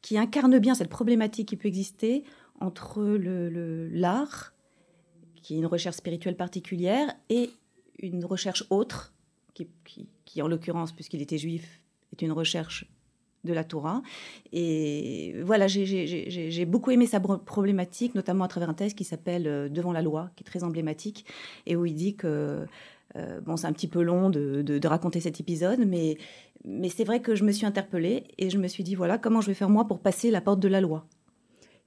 qui 0.03 0.18
incarne 0.18 0.59
bien 0.59 0.74
cette 0.74 0.90
problématique 0.90 1.48
qui 1.48 1.57
peut 1.57 1.68
exister 1.68 2.24
entre 2.61 3.03
le- 3.03 3.48
le- 3.48 3.88
l'art, 3.88 4.53
qui 5.42 5.55
est 5.55 5.59
une 5.59 5.66
recherche 5.66 5.96
spirituelle 5.96 6.37
particulière, 6.37 7.14
et 7.31 7.50
une 7.98 8.24
recherche 8.26 8.64
autre, 8.68 9.14
qui, 9.55 9.68
qui- 9.85 10.09
qui, 10.26 10.42
en 10.42 10.48
l'occurrence, 10.48 10.92
puisqu'il 10.92 11.22
était 11.22 11.38
juif, 11.38 11.81
est 12.12 12.20
une 12.22 12.33
recherche 12.33 12.87
de 13.44 13.53
la 13.53 13.64
Torah. 13.64 14.03
Et 14.53 15.35
voilà, 15.42 15.66
j'ai- 15.66 16.64
beaucoup 16.66 16.90
aimé 16.90 17.07
sa 17.07 17.20
problématique, 17.20 18.14
notamment 18.14 18.44
à 18.44 18.48
travers 18.48 18.70
un 18.70 18.74
texte 18.74 18.96
qui 18.96 19.05
s'appelle 19.05 19.46
euh, 19.46 19.68
Devant 19.68 19.92
la 19.92 20.03
loi, 20.03 20.31
qui 20.37 20.42
est 20.42 20.46
très 20.46 20.64
emblématique, 20.64 21.24
et 21.66 21.76
où 21.76 21.87
il 21.87 21.94
dit 21.94 22.14
que, 22.16 22.66
euh, 23.16 23.40
bon, 23.40 23.57
c'est 23.57 23.66
un 23.66 23.72
petit 23.72 23.88
peu 23.88 24.03
long 24.03 24.31
de, 24.31 24.62
de- 24.62 24.79
de 24.79 24.88
raconter 24.88 25.20
cet 25.20 25.40
épisode, 25.40 25.81
mais, 25.87 26.16
mais 26.64 26.88
c'est 26.88 27.05
vrai 27.05 27.20
que 27.20 27.35
je 27.35 27.44
me 27.44 27.53
suis 27.53 27.66
interpellée 27.66 28.24
et 28.38 28.50
je 28.50 28.59
me 28.59 28.68
suis 28.68 28.85
dit, 28.85 28.94
voilà, 28.94 29.18
comment 29.18 29.40
je 29.40 29.46
vais 29.48 29.55
faire 29.55 29.70
moi 29.70 29.87
pour 29.87 30.00
passer 30.00 30.31
la 30.31 30.40
porte 30.40 30.61
de 30.61 30.68
la 30.68 30.81
loi? 30.81 31.07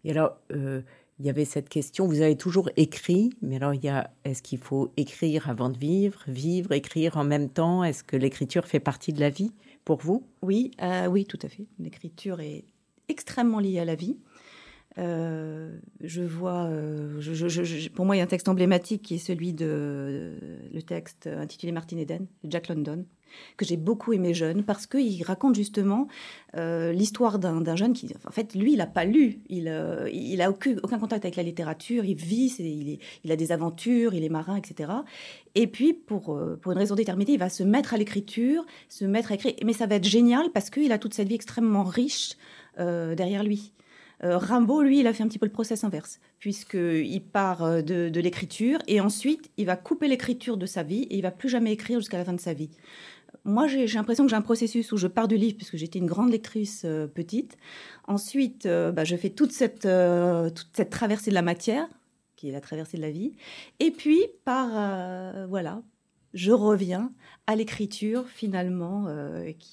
Et 0.05 0.11
alors, 0.11 0.37
euh, 0.51 0.81
il 1.19 1.25
y 1.25 1.29
avait 1.29 1.45
cette 1.45 1.69
question, 1.69 2.07
vous 2.07 2.21
avez 2.21 2.35
toujours 2.35 2.69
écrit, 2.75 3.31
mais 3.41 3.57
alors 3.57 3.73
il 3.73 3.83
y 3.83 3.89
a, 3.89 4.09
est-ce 4.25 4.41
qu'il 4.41 4.57
faut 4.57 4.91
écrire 4.97 5.49
avant 5.49 5.69
de 5.69 5.77
vivre, 5.77 6.19
vivre, 6.27 6.71
écrire 6.71 7.17
en 7.17 7.23
même 7.23 7.49
temps? 7.49 7.83
Est-ce 7.83 8.03
que 8.03 8.17
l'écriture 8.17 8.65
fait 8.65 8.79
partie 8.79 9.13
de 9.13 9.19
la 9.19 9.29
vie 9.29 9.51
pour 9.85 9.99
vous? 9.99 10.25
Oui, 10.41 10.71
euh, 10.81 11.07
oui, 11.07 11.25
tout 11.25 11.39
à 11.43 11.49
fait. 11.49 11.65
L'écriture 11.79 12.39
est 12.39 12.65
extrêmement 13.09 13.59
liée 13.59 13.79
à 13.79 13.85
la 13.85 13.95
vie. 13.95 14.17
Euh, 14.97 15.75
je 16.01 16.21
vois, 16.21 16.65
euh, 16.65 17.19
pour 17.95 18.05
moi, 18.05 18.15
il 18.15 18.19
y 18.19 18.21
a 18.21 18.25
un 18.25 18.27
texte 18.27 18.47
emblématique 18.47 19.01
qui 19.01 19.15
est 19.15 19.19
celui 19.19 19.53
de 19.53 20.33
le 20.71 20.81
texte 20.81 21.27
intitulé 21.27 21.71
Martin 21.71 21.97
Eden 21.97 22.27
de 22.43 22.51
Jack 22.51 22.67
London, 22.67 23.05
que 23.57 23.65
j'ai 23.65 23.77
beaucoup 23.77 24.13
aimé 24.13 24.35
jeune 24.35 24.63
parce 24.63 24.85
qu'il 24.85 25.23
raconte 25.23 25.55
justement 25.55 26.07
euh, 26.55 26.91
l'histoire 26.91 27.39
d'un 27.39 27.75
jeune 27.75 27.93
qui, 27.93 28.13
en 28.27 28.31
fait, 28.31 28.53
lui, 28.53 28.73
il 28.73 28.77
n'a 28.77 28.85
pas 28.85 29.05
lu, 29.05 29.39
il, 29.49 29.67
euh, 29.67 30.07
il 30.13 30.41
a 30.41 30.51
aucun, 30.51 30.75
contact 30.75 31.25
avec 31.25 31.35
la 31.37 31.43
littérature, 31.43 32.05
il 32.05 32.15
vit, 32.15 32.53
il, 33.23 33.31
a 33.31 33.35
des 33.35 33.51
aventures, 33.51 34.13
il 34.13 34.23
est 34.23 34.29
marin, 34.29 34.55
etc. 34.55 34.91
Et 35.55 35.65
puis, 35.65 35.93
pour, 35.93 36.39
une 36.39 36.77
raison 36.77 36.93
déterminée, 36.93 37.33
il 37.33 37.39
va 37.39 37.49
se 37.49 37.63
mettre 37.63 37.95
à 37.95 37.97
l'écriture, 37.97 38.63
se 38.89 39.05
mettre 39.05 39.31
à 39.31 39.35
écrire, 39.35 39.53
mais 39.65 39.73
ça 39.73 39.87
va 39.87 39.95
être 39.95 40.07
génial 40.07 40.51
parce 40.53 40.69
qu'il 40.69 40.91
a 40.91 40.99
toute 40.99 41.15
cette 41.15 41.27
vie 41.27 41.35
extrêmement 41.35 41.83
riche 41.83 42.33
derrière 42.77 43.43
lui. 43.43 43.73
Euh, 44.23 44.37
Rimbaud, 44.37 44.81
lui, 44.83 44.99
il 44.99 45.07
a 45.07 45.13
fait 45.13 45.23
un 45.23 45.27
petit 45.27 45.39
peu 45.39 45.45
le 45.45 45.51
process 45.51 45.83
inverse, 45.83 46.19
puisqu'il 46.39 47.23
part 47.23 47.63
euh, 47.63 47.81
de, 47.81 48.19
l'écriture 48.19 48.79
et 48.87 49.01
ensuite 49.01 49.51
il 49.57 49.65
va 49.65 49.75
couper 49.75 50.07
l'écriture 50.07 50.55
de 50.55 50.65
sa 50.65 50.83
vie 50.83 51.03
et 51.03 51.17
il 51.17 51.21
va 51.21 51.31
plus 51.31 51.49
jamais 51.49 51.73
écrire 51.73 51.99
jusqu'à 51.99 52.17
la 52.17 52.25
fin 52.25 52.33
de 52.33 52.39
sa 52.39 52.53
vie. 52.53 52.69
Moi, 53.45 53.67
j'ai 53.67 53.85
l'impression 53.87 54.23
que 54.23 54.29
j'ai 54.29 54.37
un 54.37 54.41
processus 54.41 54.91
où 54.93 54.97
je 54.97 55.07
pars 55.07 55.27
du 55.27 55.35
livre, 55.35 55.57
puisque 55.57 55.75
j'étais 55.75 55.99
une 55.99 56.05
grande 56.05 56.31
lectrice 56.31 56.83
euh, 56.85 57.07
petite. 57.07 57.57
Ensuite, 58.07 58.65
bah, 58.65 59.03
je 59.03 59.15
fais 59.17 59.31
toute 59.31 59.51
cette, 59.51 59.87
traversée 60.89 61.29
de 61.29 61.35
la 61.35 61.41
matière, 61.41 61.87
qui 62.37 62.47
est 62.47 62.51
la 62.51 62.61
traversée 62.61 62.95
de 62.95 63.01
la 63.01 63.11
vie. 63.11 63.33
Et 63.79 63.91
puis, 63.91 64.21
par, 64.45 65.47
voilà, 65.47 65.81
je 66.33 66.51
reviens 66.51 67.11
à 67.47 67.55
l'écriture, 67.55 68.27
finalement, 68.27 69.07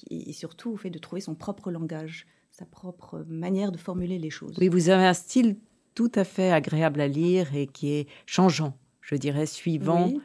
et 0.09 0.33
surtout 0.33 0.71
au 0.71 0.77
fait 0.77 0.89
de 0.89 0.99
trouver 0.99 1.21
son 1.21 1.35
propre 1.35 1.71
langage, 1.71 2.25
sa 2.51 2.65
propre 2.65 3.25
manière 3.27 3.71
de 3.71 3.77
formuler 3.77 4.19
les 4.19 4.29
choses. 4.29 4.55
Oui, 4.59 4.67
vous 4.67 4.89
avez 4.89 5.05
un 5.05 5.13
style 5.13 5.57
tout 5.95 6.11
à 6.15 6.23
fait 6.23 6.51
agréable 6.51 7.01
à 7.01 7.07
lire 7.07 7.55
et 7.55 7.67
qui 7.67 7.91
est 7.93 8.07
changeant, 8.25 8.77
je 9.01 9.15
dirais, 9.15 9.45
suivant 9.45 10.07
Oui, 10.07 10.21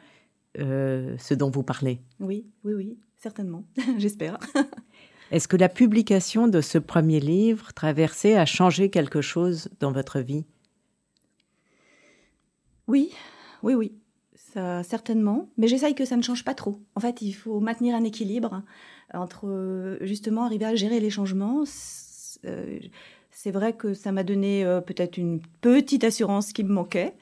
euh, 0.59 1.15
ce 1.17 1.33
dont 1.33 1.49
vous 1.49 1.63
parlez. 1.63 2.01
oui, 2.19 2.45
oui, 2.63 2.73
oui, 2.73 2.97
certainement, 3.17 3.63
j'espère. 3.97 4.37
Est-ce 5.31 5.47
que 5.49 5.57
la 5.57 5.67
publication 5.69 6.47
de 6.47 6.61
ce 6.61 6.77
premier 6.77 7.19
livre, 7.19 7.73
Traversée, 7.73 8.35
a 8.35 8.45
changé 8.45 8.89
quelque 8.89 9.21
chose 9.21 9.69
dans 9.81 9.91
votre 9.91 10.19
vie? 10.21 10.45
Oui, 12.87 13.11
oui, 13.63 13.73
oui, 13.73 13.93
ça 14.35 14.83
certainement. 14.83 15.49
Mais 15.57 15.67
j'essaye 15.67 15.95
que 15.95 16.05
ça 16.05 16.15
ne 16.15 16.21
change 16.21 16.45
pas 16.45 16.53
trop. 16.53 16.79
En 16.95 17.01
fait, 17.01 17.21
il 17.21 17.33
faut 17.33 17.59
maintenir 17.59 17.95
un 17.95 18.05
équilibre 18.05 18.63
entre 19.13 19.47
euh, 19.47 19.97
justement 20.01 20.43
arriver 20.45 20.65
à 20.65 20.75
gérer 20.75 21.01
les 21.01 21.09
changements. 21.09 21.63
C'est 22.43 22.49
euh, 22.49 22.79
c'est 23.31 23.51
vrai 23.51 23.73
que 23.73 23.93
ça 23.93 24.11
m'a 24.11 24.23
donné 24.23 24.65
euh, 24.65 24.81
peut-être 24.81 25.17
une 25.17 25.41
petite 25.61 26.03
assurance 26.03 26.53
qui 26.53 26.63
me 26.63 26.73
manquait. 26.73 27.13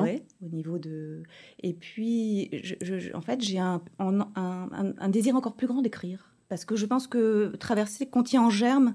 Vrai, 0.00 0.22
au 0.44 0.48
niveau 0.48 0.78
de. 0.78 1.22
Et 1.62 1.72
puis, 1.72 2.50
je- 2.62 2.74
je- 2.80 2.98
je- 2.98 3.12
en 3.14 3.20
fait, 3.20 3.40
j'ai 3.40 3.58
un, 3.58 3.80
un, 3.98 4.20
un- 4.34 4.68
un- 4.72 4.94
un 4.98 5.08
désir 5.08 5.36
encore 5.36 5.54
plus 5.54 5.66
grand 5.66 5.82
d'écrire. 5.82 6.32
Parce 6.48 6.64
que 6.64 6.76
je 6.76 6.84
pense 6.84 7.06
que 7.06 7.54
Traverser 7.58 8.06
contient 8.06 8.42
en 8.42 8.50
germe 8.50 8.94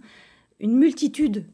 une 0.59 0.75
multitude 0.75 1.45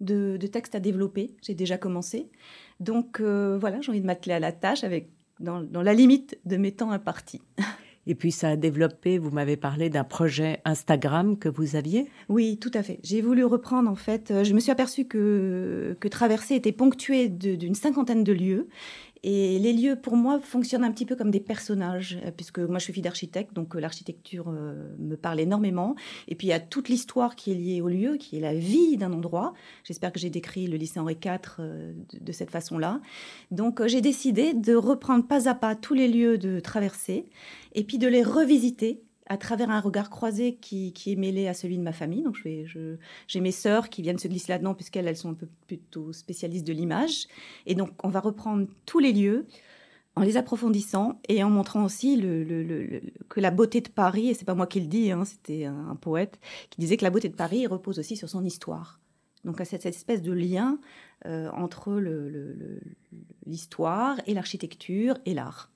de, 0.00 0.36
de 0.38 0.46
textes 0.46 0.74
à 0.74 0.80
développer. 0.80 1.34
J'ai 1.42 1.54
déjà 1.54 1.76
commencé. 1.76 2.30
Donc, 2.78 3.20
euh, 3.20 3.58
voilà, 3.58 3.80
j'ai 3.82 3.90
envie 3.90 4.00
de 4.00 4.06
m'atteler 4.06 4.34
à 4.34 4.40
la 4.40 4.52
tâche 4.52 4.84
avec, 4.84 5.10
dans, 5.40 5.60
dans 5.60 5.82
la 5.82 5.92
limite 5.92 6.38
de 6.46 6.56
mes 6.56 6.72
temps 6.72 6.90
impartis. 6.92 7.42
Et 8.10 8.16
puis 8.16 8.32
ça 8.32 8.48
a 8.48 8.56
développé, 8.56 9.18
vous 9.18 9.30
m'avez 9.30 9.56
parlé 9.56 9.88
d'un 9.88 10.02
projet 10.02 10.58
Instagram 10.64 11.38
que 11.38 11.48
vous 11.48 11.76
aviez 11.76 12.08
Oui, 12.28 12.58
tout 12.60 12.72
à 12.74 12.82
fait. 12.82 12.98
J'ai 13.04 13.22
voulu 13.22 13.44
reprendre, 13.44 13.88
en 13.88 13.94
fait, 13.94 14.32
euh, 14.32 14.42
je 14.42 14.52
me 14.52 14.58
suis 14.58 14.72
aperçue 14.72 15.04
que, 15.04 15.96
que 16.00 16.08
Traversée 16.08 16.56
était 16.56 16.72
ponctué 16.72 17.28
de- 17.28 17.54
d'une 17.54 17.76
cinquantaine 17.76 18.24
de 18.24 18.32
lieux. 18.32 18.66
Et 19.22 19.58
les 19.58 19.72
lieux, 19.72 19.96
pour 19.96 20.16
moi, 20.16 20.40
fonctionnent 20.40 20.84
un 20.84 20.90
petit 20.90 21.04
peu 21.04 21.14
comme 21.14 21.30
des 21.30 21.40
personnages, 21.40 22.18
euh, 22.24 22.30
puisque 22.34 22.58
moi, 22.58 22.78
je 22.78 22.84
suis 22.84 22.92
fille 22.92 23.02
d'architecte, 23.02 23.52
donc 23.54 23.76
euh, 23.76 23.80
l'architecture 23.80 24.48
euh, 24.48 24.94
me 24.98 25.16
parle 25.16 25.40
énormément. 25.40 25.94
Et 26.28 26.34
puis, 26.34 26.46
il 26.46 26.50
y 26.50 26.54
a 26.54 26.60
toute 26.60 26.88
l'histoire 26.88 27.36
qui 27.36 27.52
est 27.52 27.54
liée 27.54 27.80
au 27.82 27.88
lieu, 27.88 28.16
qui 28.16 28.38
est 28.38 28.40
la 28.40 28.54
vie 28.54 28.96
d'un 28.96 29.12
endroit. 29.12 29.52
J'espère 29.84 30.12
que 30.12 30.18
j'ai 30.18 30.30
décrit 30.30 30.66
le 30.66 30.76
lycée 30.76 31.00
Henri 31.00 31.18
IV 31.22 31.58
de, 31.58 32.32
cette 32.32 32.50
façon-là. 32.50 33.00
Donc, 33.50 33.86
j'ai 33.86 34.00
décidé 34.00 34.54
de 34.54 34.74
reprendre 34.74 35.26
pas 35.26 35.48
à 35.48 35.54
pas 35.54 35.74
tous 35.74 35.94
les 35.94 36.08
lieux 36.08 36.38
de 36.38 36.60
Traversée, 36.60 37.26
et 37.74 37.84
puis 37.84 37.98
de 37.98 38.08
les 38.08 38.22
revisiter 38.22 39.02
à 39.30 39.36
travers 39.36 39.70
un 39.70 39.80
regard 39.80 40.10
croisé 40.10 40.56
qui, 40.56 40.92
est 41.06 41.14
mêlé 41.14 41.46
à 41.46 41.54
celui 41.54 41.78
de 41.78 41.84
ma 41.84 41.92
famille. 41.92 42.24
Donc, 42.24 42.36
j'ai 42.44 43.40
mes 43.40 43.52
sœurs 43.52 43.88
qui 43.88 44.02
viennent 44.02 44.18
se 44.18 44.26
glisser 44.26 44.50
là-dedans, 44.50 44.74
puisqu'elles 44.74 45.06
elles 45.06 45.16
sont 45.16 45.30
un 45.30 45.34
peu 45.34 45.46
plutôt 45.68 46.12
spécialistes 46.12 46.66
de 46.66 46.72
l'image. 46.72 47.28
Et 47.64 47.76
donc, 47.76 47.90
on 48.02 48.08
va 48.08 48.18
reprendre 48.18 48.66
tous 48.86 48.98
les 48.98 49.12
lieux 49.12 49.46
en 50.16 50.22
les 50.22 50.36
approfondissant 50.36 51.20
et 51.28 51.44
en 51.44 51.50
montrant 51.50 51.84
aussi 51.84 52.18
que 52.18 53.40
la 53.40 53.52
beauté 53.52 53.80
de 53.80 53.88
Paris, 53.88 54.30
et 54.30 54.34
c'est 54.34 54.44
pas 54.44 54.56
moi 54.56 54.66
qui 54.66 54.80
le 54.80 54.88
dis, 54.88 55.12
hein, 55.12 55.24
c'était 55.24 55.64
un, 55.64 55.94
poète 55.94 56.40
qui 56.70 56.80
disait 56.80 56.96
que 56.96 57.04
la 57.04 57.10
beauté 57.10 57.28
de 57.28 57.36
Paris 57.36 57.68
repose 57.68 58.00
aussi 58.00 58.16
sur 58.16 58.28
son 58.28 58.44
histoire. 58.44 58.98
Donc, 59.44 59.60
à 59.60 59.64
cette, 59.64 59.86
espèce 59.86 60.22
de 60.22 60.32
lien 60.32 60.80
euh, 61.26 61.48
entre 61.52 62.02
l'histoire 63.46 64.16
et 64.26 64.34
l'architecture 64.34 65.14
et 65.24 65.34
l'art. 65.34 65.70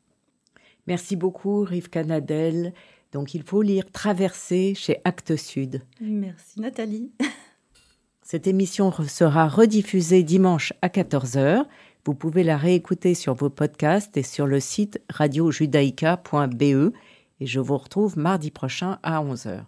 Merci 0.89 1.15
beaucoup, 1.15 1.63
Rivka 1.63 2.03
Nadel. 2.03 2.75
Donc 3.15 3.33
il 3.33 3.45
faut 3.45 3.63
lire 3.63 3.85
Traversée 3.93 4.75
chez 4.75 5.01
Actes 5.05 5.37
Sud. 5.37 5.81
Merci 6.01 6.61
Nathalie. 6.61 7.13
Cette 8.23 8.49
émission 8.49 8.91
sera 8.91 9.49
rediffusée 9.49 10.25
dimanche 10.25 10.73
à 10.83 10.89
14h, 10.89 11.65
Vous 12.05 12.15
pouvez 12.15 12.43
la 12.43 12.57
réécouter 12.57 13.15
sur 13.15 13.35
vos 13.35 13.51
podcasts 13.51 14.17
et 14.17 14.25
sur 14.25 14.47
le 14.47 14.59
site 14.59 15.01
radiojudaïka.be 15.11 16.93
et 17.41 17.47
je 17.47 17.61
vous 17.61 17.79
retrouve 17.79 18.19
mardi 18.19 18.51
prochain 18.51 18.99
à 19.03 19.23
11h. 19.23 19.65